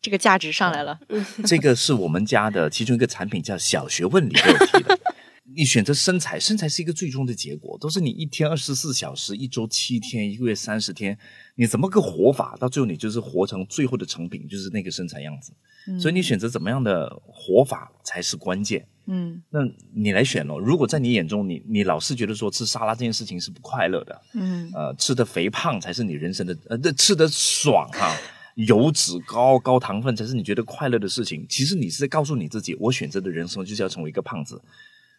[0.00, 0.98] 这个价值上来了。
[1.44, 4.98] 这个是我们家的其中一个产品，叫小学问里都有提的。
[5.56, 11.16] 你选择身材，身材是一个最终的结果，都是你一天二十四小时，一周七天，一个月三十天，
[11.54, 15.52] 你怎么个活法，到最后你就是活成最后的成品，就是那个身材样子。
[16.00, 18.86] 所以你选择怎么样的活法才是关键。
[19.06, 19.60] 嗯那
[19.94, 20.58] 你来选咯。
[20.58, 28.12] 如果在你眼中，你你老是觉得说吃沙拉这件事情是不快乐的，嗯，呃，吃的肥胖才是你人生的，呃，这吃的爽哈、
[28.56, 31.46] 油脂高、高糖分才是你觉得快乐的事情。
[31.48, 34.60] 其实你是在告诉你自己，我选择的人生就是要成为一个胖子，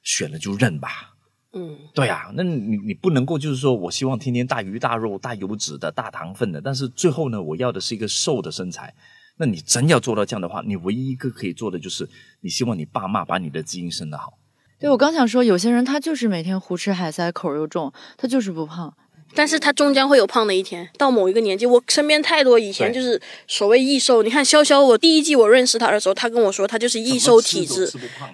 [0.03, 1.13] 选了就认吧。
[1.53, 8.93] 嗯，对啊，那你你不能够就是说我希望天天大鱼大肉、大油脂的、大糖分的，但是最后呢，我要的是一个瘦的身材。
[9.37, 12.09] 那你真要做到这样的话，你唯一一个可以做的就是，
[12.41, 14.33] 你希望你爸妈把你的基因生得好。
[14.79, 18.93] 对我刚想说，有些人他就是每天胡吃海塞，口又重，他就是不胖。
[19.35, 20.89] 但是他终将会有胖的一天。
[20.97, 24.23] 到某一个年纪，我身边太多以前就是所谓易瘦。
[24.23, 27.91] 你看潇潇，我第一季我认识他的时候，他跟我说他就是易瘦体质，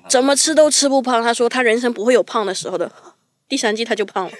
[0.07, 1.23] 怎么吃都吃不胖。
[1.23, 2.91] 他说他人生不会有胖的时候的。
[3.53, 4.31] 第三季他就胖了，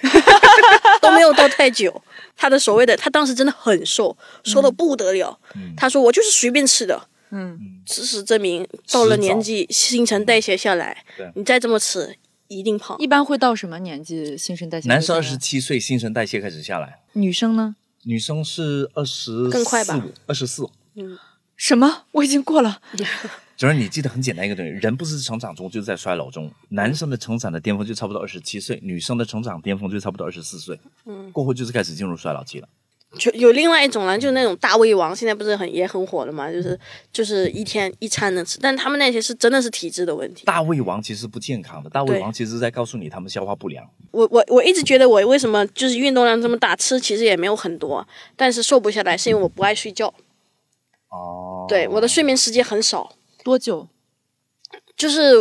[1.00, 2.02] 都没有到太久。
[2.36, 5.38] 他的所谓的他当时真的很瘦，瘦的不得了。
[5.76, 7.06] 他说我就是随便吃的。
[7.30, 12.16] 嗯，事实证明，到了年纪，新陈代谢下来对，你再这么吃，
[12.48, 12.96] 一定胖。
[12.98, 14.88] 一般会到什么年纪新陈代谢？
[14.88, 17.76] 男生二十，七岁新陈代谢开始下来，女生呢？
[18.02, 20.68] 女生是二十更快吧，二十四。
[20.96, 21.16] 嗯
[21.56, 22.06] 什么？
[22.10, 22.80] 我已经过了。
[23.56, 26.50] 主要你记得很简单一个东西，人不是成长中就是在衰老中。
[26.70, 32.68] 男生的成长的巅峰就差不多二十七岁，女生的成长巅峰就差不多二十四岁，嗯，过后就是开始进入衰老期了。
[33.16, 36.76] 就有另外一种人，就是那种大胃王，现在不是很也很火的嘛，就是
[37.12, 40.44] 就是一天一餐能吃，但他们那些是真的是体质的问题。
[40.44, 43.88] 大胃王其实不健康的，大胃王其实是在告诉你他们消化不良。
[44.10, 50.12] 我我我一直觉得我为什么就是运动量这么大，吃其实也没有很多，但是瘦不下来，是因为我不爱睡觉。
[51.08, 53.86] 哦，对，我的睡眠时间很少，多久
[54.96, 55.34] 就是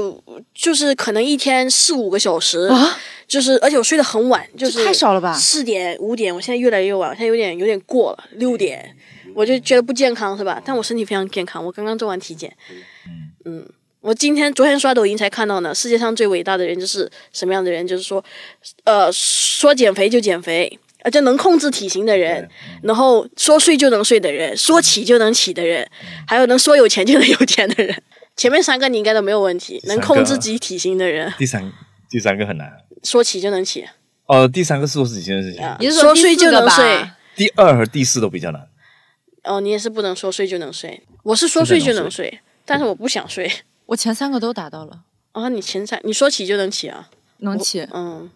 [0.54, 3.00] 就是可能一天四五个小时，啊？
[3.28, 5.34] 就是而且我睡得很晚，就是太少了吧？
[5.34, 8.96] 四点五点，我现在越来越晚，我现在有点有点过了六点，
[9.34, 10.62] 我就觉得不健康是吧？
[10.64, 12.56] 但我身体非常健康，我刚刚做完体检，
[13.46, 13.68] 嗯，
[14.02, 17.88] 我今天昨天刷抖音才看到呢，世界上最伟大的人就是什么样的人？
[17.88, 18.24] 就是说，
[18.84, 20.80] 呃，说减肥就减肥。
[21.04, 22.50] 呃，就能控制体型的人，
[22.82, 25.88] 然后说睡就能睡的人，说起就能起的人，
[26.26, 27.96] 还有能说有钱就能有钱的人。
[28.36, 31.72] 前面三个你应该都没有问题，能控制自己体型的人，第三
[32.10, 32.72] 第三个很难。
[33.04, 33.86] 说起就能起。
[34.26, 37.10] 哦，第三个是说是几件事情，啊你是说睡就能睡。
[37.36, 38.68] 第二和第四都比较难。
[39.44, 43.52] 哦，你也是不能说睡就能睡，我是说睡就能睡，但是我不想睡。
[43.88, 45.02] 我前三个都达到了，
[45.34, 47.10] 啊，你前三你说起就能起啊？
[47.40, 47.86] 能起。
[47.94, 48.32] 嗯，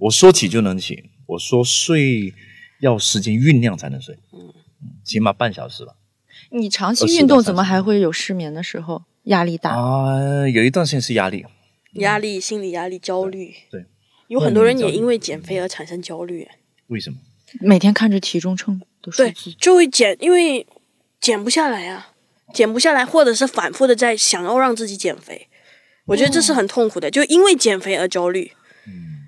[0.00, 2.34] 我说起就能起，我说睡
[2.80, 4.52] 要时间酝酿才能睡，嗯，
[5.04, 5.94] 起码半小时吧。
[6.50, 9.04] 你长期运动怎么还会有失眠的时候？
[9.24, 9.76] 压力大。
[9.76, 11.44] 啊、有一段时间是压力，
[11.94, 13.84] 压力、心理压力、焦虑，对，
[14.28, 16.48] 有很多人也因为减肥而产生焦虑。
[16.86, 17.18] 为什么？
[17.60, 20.66] 每天看着体重秤的数对字，，就会减，因为
[21.20, 22.12] 减不下来啊，
[22.54, 25.48] 减不下来，或者是反复的在想要让自己减肥。
[26.06, 28.52] 我觉得这是很痛苦的，就因为减肥而焦虑。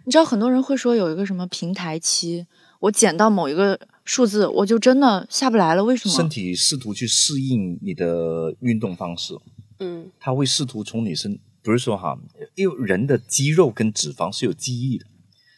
[0.04, 2.46] 你知道很多人会说有一个什么平台期，
[2.80, 5.84] 我减到某一个数字，我就真的下不来了。
[5.84, 6.28] 为什么身？
[6.28, 9.34] 体试图去适应你的运动方式，
[9.78, 12.18] 嗯它会试图从你身，不是说哈，
[12.54, 15.06] 因为人的肌肉跟脂肪是有记忆的，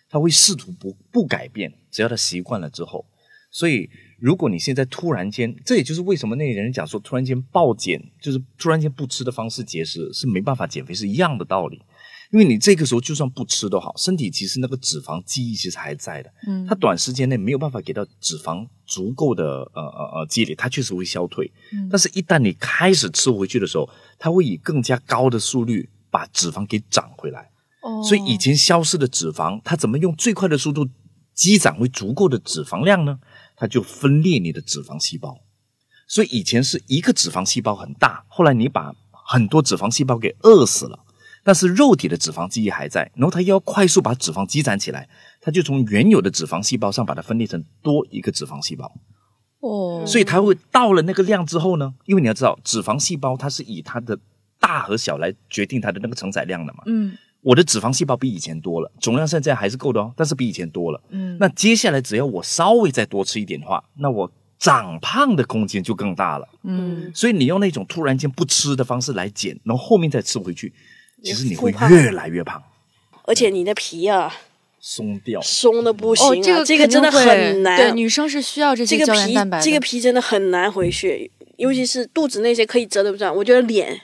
[0.09, 3.07] 它会试图不不改变，只要他习惯了之后，
[3.51, 3.89] 所以，
[4.19, 11.81] 如果你现在突然间，这也就是为什么那些人讲说突然间暴减，就是突然间不吃的方式节食是没办法减肥，是一样的道理。
[12.33, 21.53] 因为你这个时候就算不吃都好，身体其实那个脂肪记忆其实还在的，嗯它短时间内没有办法给到脂肪足够的呃呃呃积累，它确实会消退。
[21.73, 23.87] 嗯但是，一旦你开始吃回去的时候，
[24.19, 27.51] 它会以更加高的速率把脂肪给长回来。
[27.83, 30.89] 哦所以以前消失的脂肪，它怎么用最快的速度
[31.35, 33.21] 积攒回足够的脂肪量呢？
[33.57, 35.37] 它就分裂你的脂肪细胞。
[36.09, 40.99] 所以以前是一个脂肪细胞很大，后来你把很多脂肪细胞给饿死了，
[41.45, 45.09] 但是肉体的脂肪记忆还在，然后它又要快速把脂肪积攒起来，
[45.41, 48.93] 它就从原有的脂肪细胞上把它分裂成多一个脂肪细胞。
[49.61, 54.19] 哦，所以它会到了那个量之后呢，因为你要知道，脂肪细胞它是以它的
[54.61, 56.83] 大和小来决定它的那个承载量的嘛。
[56.87, 61.03] 嗯我的脂肪细胞比以前多了，总量现在还是够的哦，但是比以前多了。
[61.11, 64.31] 嗯，那接下来只要我稍微再多吃一点的话，那我
[64.61, 66.49] 长胖的空间就更大了。
[66.63, 70.73] 嗯所以你用那种突然间不吃的方式来减，然后后面再吃回去，
[71.23, 72.63] 其实你会越来越胖，
[73.25, 74.35] 而且你的皮啊
[74.81, 75.41] 松掉。
[75.41, 77.77] 松的不行、啊哦，这个这个真的很难。
[77.77, 79.65] 对，女生是需要这些胶原这个皮蛋白的。
[79.65, 84.01] 这个皮真的很难回去，尤其是肚子那些可以遮的不上，我觉得脸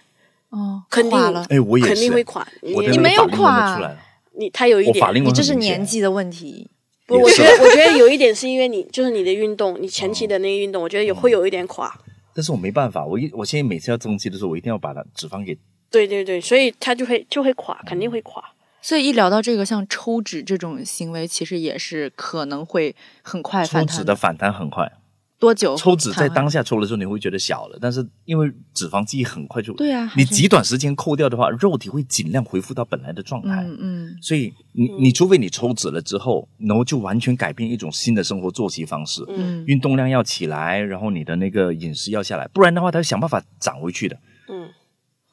[0.50, 1.44] 哦，肯定垮了。
[1.50, 2.46] 哎，我也，肯定会垮。
[2.62, 3.96] 你你没有垮
[4.36, 6.70] 你他有一点我法，令你这是年纪的问题。
[7.06, 11.92] 不，我觉得我觉得有一点是因为你就是你的运动，你前期的那个运动，我觉得也会有一点垮。
[12.32, 15.58] 但是我没办法，我一我现在每次要增肌的时候，我一定要把它脂肪给
[15.90, 18.42] 对对对，所以它就会就会垮，肯定会垮。
[18.80, 24.92] 所以一聊到这个，像抽脂这种行为，其实也是可能会很快反弹抽脂的反弹很快。
[25.40, 25.76] 多久？
[25.76, 33.62] 抽脂在当下抽的时候你会觉得小了，但是因为脂肪记忆很快就对啊你极短时间扣掉的话，肉体会尽量恢复到本来的状态。
[33.62, 44.18] 嗯嗯所以你你除非你抽脂了之后，然后就完全改变一种新的生活作息方式，嗯运动量要起来，然后你的那个饮食要下来，不然的话，它会想办法长回去的。
[44.48, 44.68] 嗯，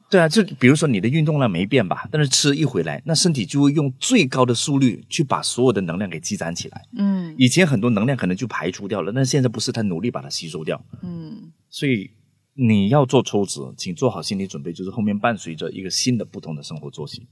[0.10, 6.86] 对啊，就比如说你的运动量没变吧，但是吃一回来，那身体就会用最高的速率去把所有的能量给积攒起来。
[6.98, 10.80] 嗯以前很多能量可能就排除掉了，但现在不是，它努力把它吸收掉。
[11.02, 12.10] 嗯所以
[12.54, 17.28] 你要做抽脂，请做好心理准备，就是后面伴随着一个新的不同的生活作息。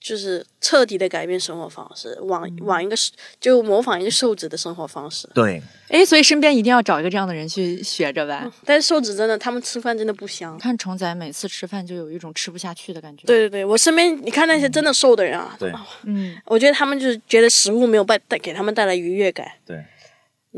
[0.00, 2.94] 就是彻底的改变生活方式，往往一个
[3.40, 5.28] 就模仿一个瘦子的生活方式。
[5.34, 8.48] 对，哎，所以身边一定要找一个这样的人去学着呗。
[8.64, 10.56] 但是瘦子真的，他们吃饭真的不香。
[10.58, 15.72] 看虫仔每次吃饭就有一种吃不下去的感觉。，对对对，我身边你看那些真的瘦的人啊，对
[16.04, 19.46] 嗯我觉得他们就是觉得食物没有带带给他们带来愉悦感。
[19.66, 19.84] 对，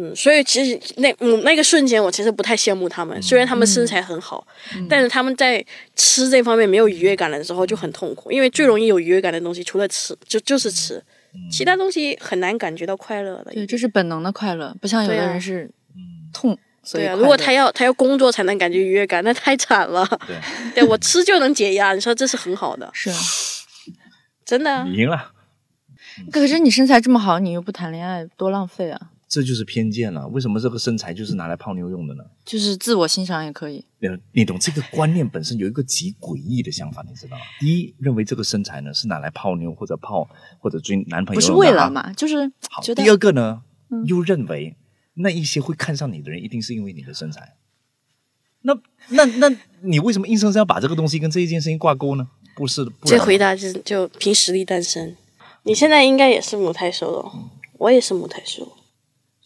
[0.03, 3.20] 嗯，所以其实那嗯那个瞬间，我其实不太羡慕他们。
[3.20, 4.46] 虽然他们身材很好，
[4.88, 5.62] 但是他们在
[5.94, 11.03] 吃这方面没有愉悦感的时候就很痛苦，因为最容易有愉悦感的东西，除了吃就就是吃，
[11.53, 13.53] 其他东西很难感觉到快乐的。
[13.53, 15.70] 对，这是本能的快乐，不像有的人是
[16.32, 20.07] 痛，所以对啊，如果他要他要工作才能感觉愉悦感，那太惨了。
[20.26, 20.36] 对，
[20.76, 23.16] 对我吃就能解压，你说这是很好的，是啊，
[24.44, 24.84] 真的啊。
[24.88, 25.32] 你赢了，
[26.32, 29.01] 可是你身材这么好，你又不谈恋爱，多浪费啊！
[29.30, 30.26] 这就是偏见了。
[30.26, 32.24] 为什么这个身材就是拿来泡妞用的呢？
[32.44, 33.84] 就是自我欣赏也可以。
[34.00, 37.42] 你你懂这个观念本身有一个极诡异的想法，你知道吗？
[37.60, 40.28] 第一，认为这个身材呢是拿来泡妞或者泡
[40.58, 43.62] 或者追男朋友不是为了嘛，就是好，觉得第二个呢，
[44.06, 44.76] 又认为
[45.14, 47.54] 那一些会看上你的人，一定是因为你的身材。
[48.62, 48.76] 那
[49.10, 52.28] 那那你为什么硬生生要把这个东西跟这一件事情挂钩呢？
[52.56, 55.16] 不是，不这回答就就凭实力单身。
[55.62, 57.32] 你现在应该也是母胎瘦了，
[57.78, 58.76] 我也是母胎瘦。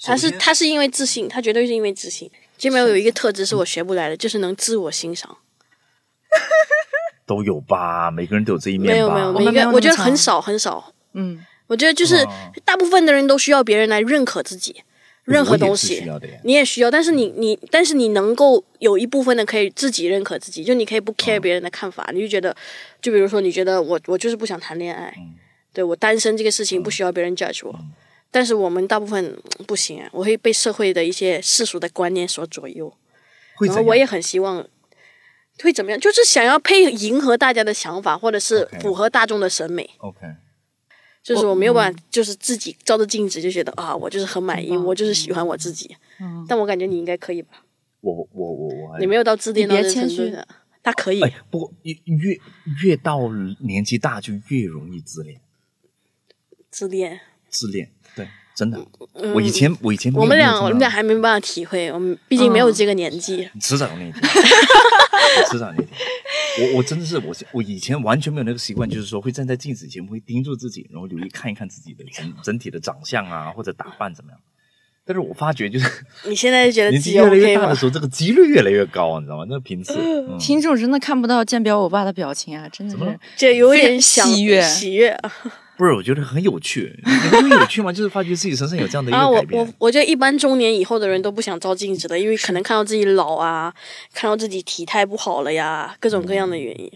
[0.05, 2.31] 他是他是因为自信，他绝对是因为自信。
[2.57, 5.39] 金梅有一个特质是我学不来的，就是能自我欣赏。
[7.27, 9.15] 都有吧，每个人都有这一面吧。
[9.15, 10.93] 没有没有，每个我觉得很少很少。
[11.15, 12.53] 嗯，我觉得就是哦。
[12.65, 14.83] 大部分的人都需要别人来认可自己，
[15.25, 16.05] 任何东西。
[16.43, 22.55] 你也需要，但是你你但是你能够有一部分的可以自己认可自己，就你可以不 care 别人的看法，你就觉得，
[23.01, 25.15] 就比如说你觉得我我就是不想谈恋爱，
[25.73, 27.75] 对我单身这个事情不需要别人 judge 我，
[28.35, 29.24] 但是我们大部分
[29.59, 32.93] 嗯不行啊，我会被社会的一些世俗的观念所左右，
[33.57, 34.66] 会我也很希望。
[35.62, 36.01] 会怎么样？
[36.01, 39.89] 就是想要配迎合大家的想法，或者是符合大众的审美。
[39.99, 40.18] OK，
[41.22, 45.97] 就是我没有办法，就是自己照着镜子就觉得啊，我就是很满意，我就是喜欢我自己。
[46.49, 47.64] 但我感觉你应该可以吧？
[48.01, 50.49] 我我我我还你没有到自恋到你别谦虚这程度的，
[50.82, 51.22] 他可以。
[51.22, 52.41] 哎，不过越越
[52.82, 53.20] 越到
[53.61, 55.41] 年纪大就越容易自恋，
[56.68, 57.20] 自恋。
[57.55, 58.27] 自恋，对，
[58.57, 58.85] 真的。
[59.33, 63.49] 我以前我以前我们俩，我们俩还没办法体会，我们毕竟没有这个年纪。
[63.53, 65.89] 你 迟早有那一天，你迟早那一天。
[66.61, 74.41] 我我真的是我我以前完全没有那个习惯，就是说会站在镜子前会盯住自己，然后留意看一看自己的整整体的长相啊，或者打扮怎么样。
[75.07, 75.87] 但是我发觉就是
[76.27, 77.75] 你现在觉得年纪越来越大的？
[77.77, 79.45] 时候，这个几率越来越高，你知道吗？
[79.47, 85.33] 那个频次，嗯 听众真的看不到鉴表我爸的表情啊，真的是怎么就有点喜悦喜悦啊！
[85.77, 86.99] 不是，我觉得很有趣。
[87.05, 87.93] 你你会有趣吗？
[87.93, 89.66] 就是发觉自己身上有这样的一啊，我个改变。
[89.66, 93.75] 我我觉得一般中年以后的人都不想照镜子的，因为可能看到自己老啊，
[94.12, 96.91] 看到自己体态不好了呀，各种各样的原因。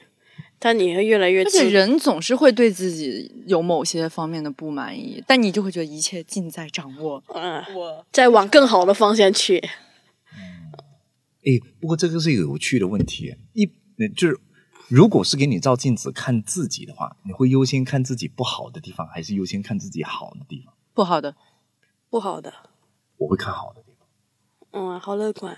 [0.60, 7.22] 但你会越来越而且人总是会对自己有某些方面的不满意，但你就会觉得一切尽在掌握。
[7.32, 9.58] 嗯，我再往更好的方向去。
[9.58, 13.32] 哎，不过这个是有趣的问题。
[13.52, 14.36] 一，呃就是
[14.88, 20.74] 如果是给你照镜子看自己的话，你会优先看自己不好的地方，还是优先看自己好的地方？
[20.94, 21.36] 不好的，
[22.08, 22.52] 不好的，
[23.18, 24.08] 我会看好的地方。
[24.72, 25.56] 嗯，好乐观。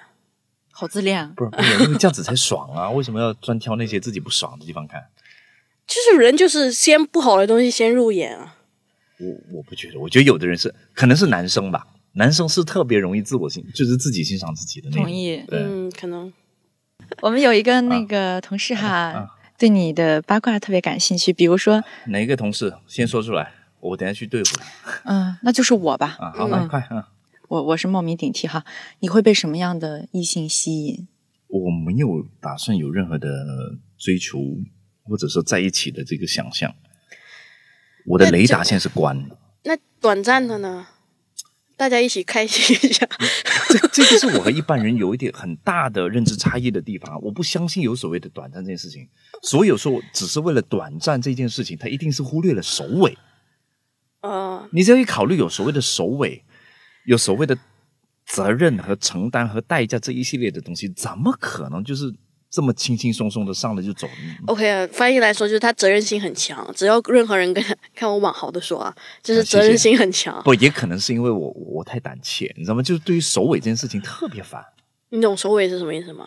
[0.73, 1.33] 好自恋啊！
[1.37, 2.89] 不是，不是，因为这样子才爽啊！
[2.91, 5.05] 为什么要专挑那些自己不爽的地方看？
[5.87, 8.57] 就是人就是先不好的东西先入眼啊。
[9.19, 15.03] 我我不觉得，我觉得有的人是，可能是男生吧，男生是特别容易自我欣，就是自己欣赏自己的那种。
[15.03, 16.33] 同意，嗯，可能
[17.21, 24.65] 我们有一个那个同事哈，啊对你的八卦特别感兴趣，比如说，哪一个同事先说出来，我等下去对付他
[25.05, 26.17] 嗯，那就是我吧。
[26.19, 26.33] 啊！
[26.35, 27.09] 好，嗯来快啊！
[27.49, 28.65] 我我是冒名顶替哈，
[29.01, 31.09] 你会被什么样的异性吸引？
[31.49, 33.29] 我没有打算有任何的
[33.99, 34.39] 追求，
[35.03, 36.75] 或者说在一起的这个想象。
[38.07, 40.87] 我的雷达线是关的，那短暂的呢？
[41.81, 43.09] 大家一起开心一下。
[43.71, 47.19] 这这就是我和一般人有一点很大的认知差异的地方。
[47.23, 49.09] 我不相信有所谓的短暂这件事情，
[49.41, 53.17] 所有说只是为了短暂这件事情，他一定是忽略了首尾。
[54.21, 56.45] 呃，你只要一考虑有所谓的首尾，
[57.07, 57.57] 有所谓的
[58.27, 62.15] 责任和承担和代价这一系列的东西，怎么可能就是
[62.51, 68.93] 这么轻轻松松的上来就走呢？OK，啊翻译来说就是他责任心很强，只要任何人跟他看我往好的说啊，
[69.23, 70.43] 就是责任心很强。
[70.43, 72.83] 不，也可能是因为我我太胆怯，你知道吗？
[72.83, 74.65] 就是对于首尾这件事情特别烦，
[75.11, 76.27] 你懂首尾是什么意思吗？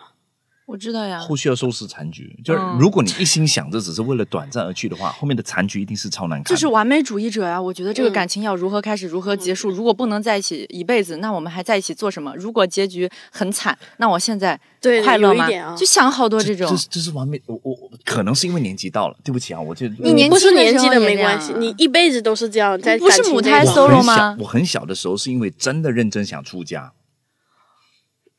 [0.66, 2.40] 我知道呀，后续要收拾残局。
[2.44, 6.50] 就是嗯如果你一心想着只是为了短暂而去的话，后面的残局一定是超难看的。
[6.50, 7.62] 就是完美主义者呀。
[7.62, 9.70] 我觉得这个嗯感情要如何开始，如何结束。
[9.70, 12.34] 如果不能在一起一辈子，那我们还在一起做什么？
[12.38, 15.48] 如果结局很惨，那我现在对快乐吗？
[15.76, 16.78] 就想好多这种这。
[16.78, 17.42] 是这是完美。
[17.46, 26.94] 我我我可能是因为年纪到了，对不起啊，我就你年不是年纪的没关系，你一辈子都是这样，在不是感情母胎 solo 吗小我很小的时候是因为真的认真想出家，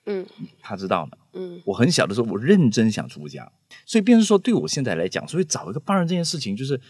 [0.07, 0.25] 嗯
[0.63, 1.19] 他知道的。
[1.35, 3.51] 嗯，我很小的时候，我认真想出家，
[3.85, 6.81] 所以便是说，对我现在来讲，所以找一个伴儿这件事情，就是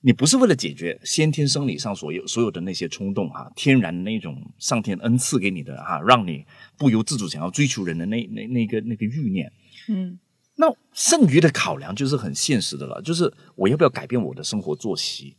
[0.00, 6.44] 你不是为了解决先天生理上所有所有的那些冲动哈、天然的那种上天恩赐给你的哈、让你
[6.76, 9.52] 不由自主想要追求人的那那那个那个欲念。
[9.88, 10.18] 嗯，
[10.54, 15.36] 那剩余的考量就是很现实的了，就是我要不要改变我的生活作息，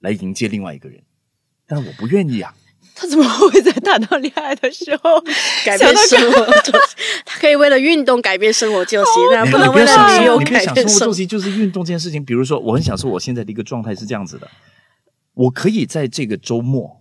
[0.00, 1.02] 来迎接另外一个人？
[1.66, 2.54] 但是我不愿意啊。
[2.98, 5.20] 他怎么会在谈到恋爱的时候
[5.64, 11.14] 改变生活作息， 他可以为了运动改变生活作息，但不能为了女友说，你不要想生活作改变生活。
[11.14, 12.24] 息就是运动这件事情。
[12.24, 14.50] 比如说，我很享受我现在的一个状态是这样子的，
[15.34, 17.00] 我可以在这个周末，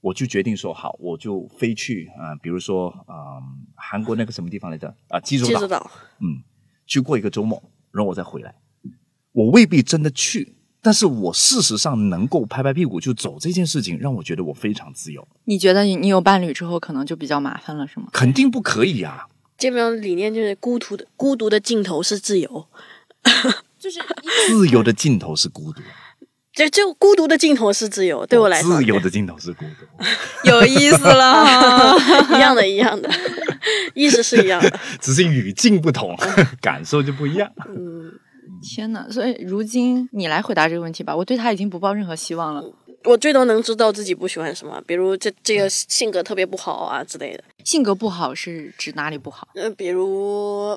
[0.00, 3.44] 我就决定说好，我就飞去啊、比如说啊、
[3.76, 5.90] 韩国那个什么地方来着啊，济州岛
[6.20, 6.42] 嗯，
[6.86, 7.62] 去过一个周末，
[7.92, 8.54] 然后我再回来。
[9.32, 15.26] 我未必真的去，但是我事实上能够拍拍屁股就走这件事情，让我觉得我非常自由。
[15.44, 18.06] 你觉得你你有伴侣之后，可能就比较麻烦了，是吗？
[18.12, 19.26] 肯定不可以啊！
[19.58, 22.66] 这边理念就是孤独的孤独的尽头是自由，
[23.78, 24.00] 就是
[24.48, 25.82] 自由的尽头是孤独，
[26.54, 28.24] 就就孤独的尽头是自由。
[28.24, 30.04] 对我来说，自由的尽头是孤独。
[30.48, 31.94] 有意思了。
[32.34, 33.10] 一样的，一样的，
[33.94, 34.80] 意思是一样的。
[34.98, 36.16] 只是语境不同，
[36.62, 37.52] 感受就不一样。
[37.68, 38.10] 嗯，
[38.62, 42.64] 天呐，所以如今你来回答这个问题吧，我对他已经不抱任何希望了。
[43.04, 47.42] 我最多能知道自己不喜欢什么，比如这这个性格特别不好啊之类的。
[47.64, 49.48] 性格不好是指哪里不好？
[49.54, 50.76] 呃，比如，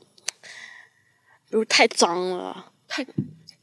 [1.50, 2.68] 比如太脏了。
[2.88, 3.06] 太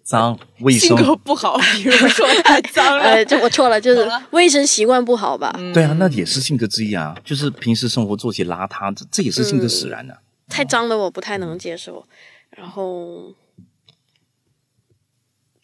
[0.02, 3.04] 脏卫性生，格不好，比如说太脏了。
[3.14, 5.54] 呃，这我错了，就是卫生习惯不好吧？
[5.72, 7.16] 对啊，那也是性格之一啊。
[7.24, 10.18] 就是平时生活作息邋遢，这这也是性格使然的、
[10.48, 12.04] 太脏的我不太能接受，
[12.50, 13.32] 然后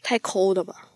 [0.07, 0.89] 太抠的吧，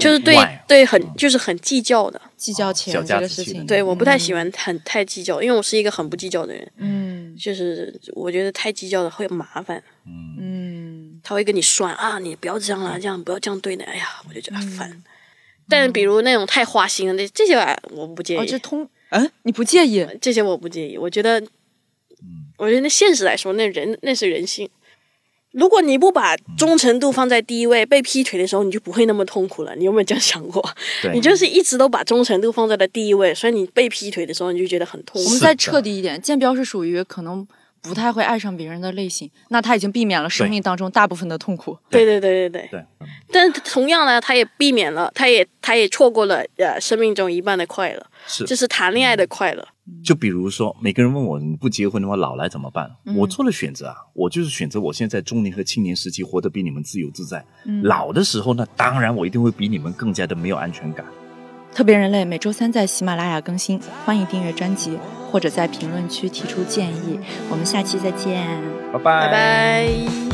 [0.00, 0.34] 就是对
[0.66, 7.36] 对很就是很计较的，计较钱这个事情，对，我不太喜欢很太计较，因为我是一个很不计较的人，嗯。
[7.38, 15.02] 就是我觉得太计较的会麻烦，嗯，他会跟你算啊，你不要这样了，这样不要这样对的，哎呀，我就觉得烦。
[15.68, 20.06] 但比如那种太花心的那这些吧我不介意，通，嗯，你不介意？
[20.18, 21.42] 这些我不介意，我觉得，
[22.56, 24.66] 我觉得那现实来说，那人那是人性，
[25.56, 29.74] 如果你不把忠诚度放在第一位，被劈腿的时候你就不会那么痛苦了。
[29.74, 30.62] 你有没有这样想过？
[31.14, 35.30] 你就是一直都把忠诚度放在了第一位，所以你被劈腿的时候你就觉得很痛苦我。
[35.30, 37.46] 们再彻底一点，建标是属于可能
[37.88, 41.76] 不太会爱上别人的类型，那他已经避免了生命当中大部分的痛苦。
[41.88, 42.68] 对对对对对。
[42.70, 42.84] 对，
[43.32, 49.66] 但同样呢，他也避免了，他也他也错过了呃生命中一半的快乐，是就是谈恋爱的快乐。
[50.04, 52.90] 就比如说，每个人问我你不结婚的话，老来怎么办？
[53.04, 57.44] 嗯我做了选择啊，我就是选择我现在中年和青年时期活得比你们自由自在。
[57.64, 61.06] 嗯老的时候呢，当然我一定会比你们更加的没有安全感。
[61.76, 64.98] 特别人类每周三在喜马拉雅更新，欢迎订阅专辑
[65.30, 67.20] 或者在评论区提出建议。
[67.50, 68.46] 我们下期再见。
[68.94, 69.86] 拜拜拜。
[69.86, 70.25] 我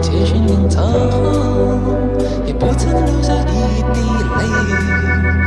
[0.00, 0.84] 千寻隐藏，
[2.46, 4.00] 也不曾留下一滴
[4.36, 5.39] 泪。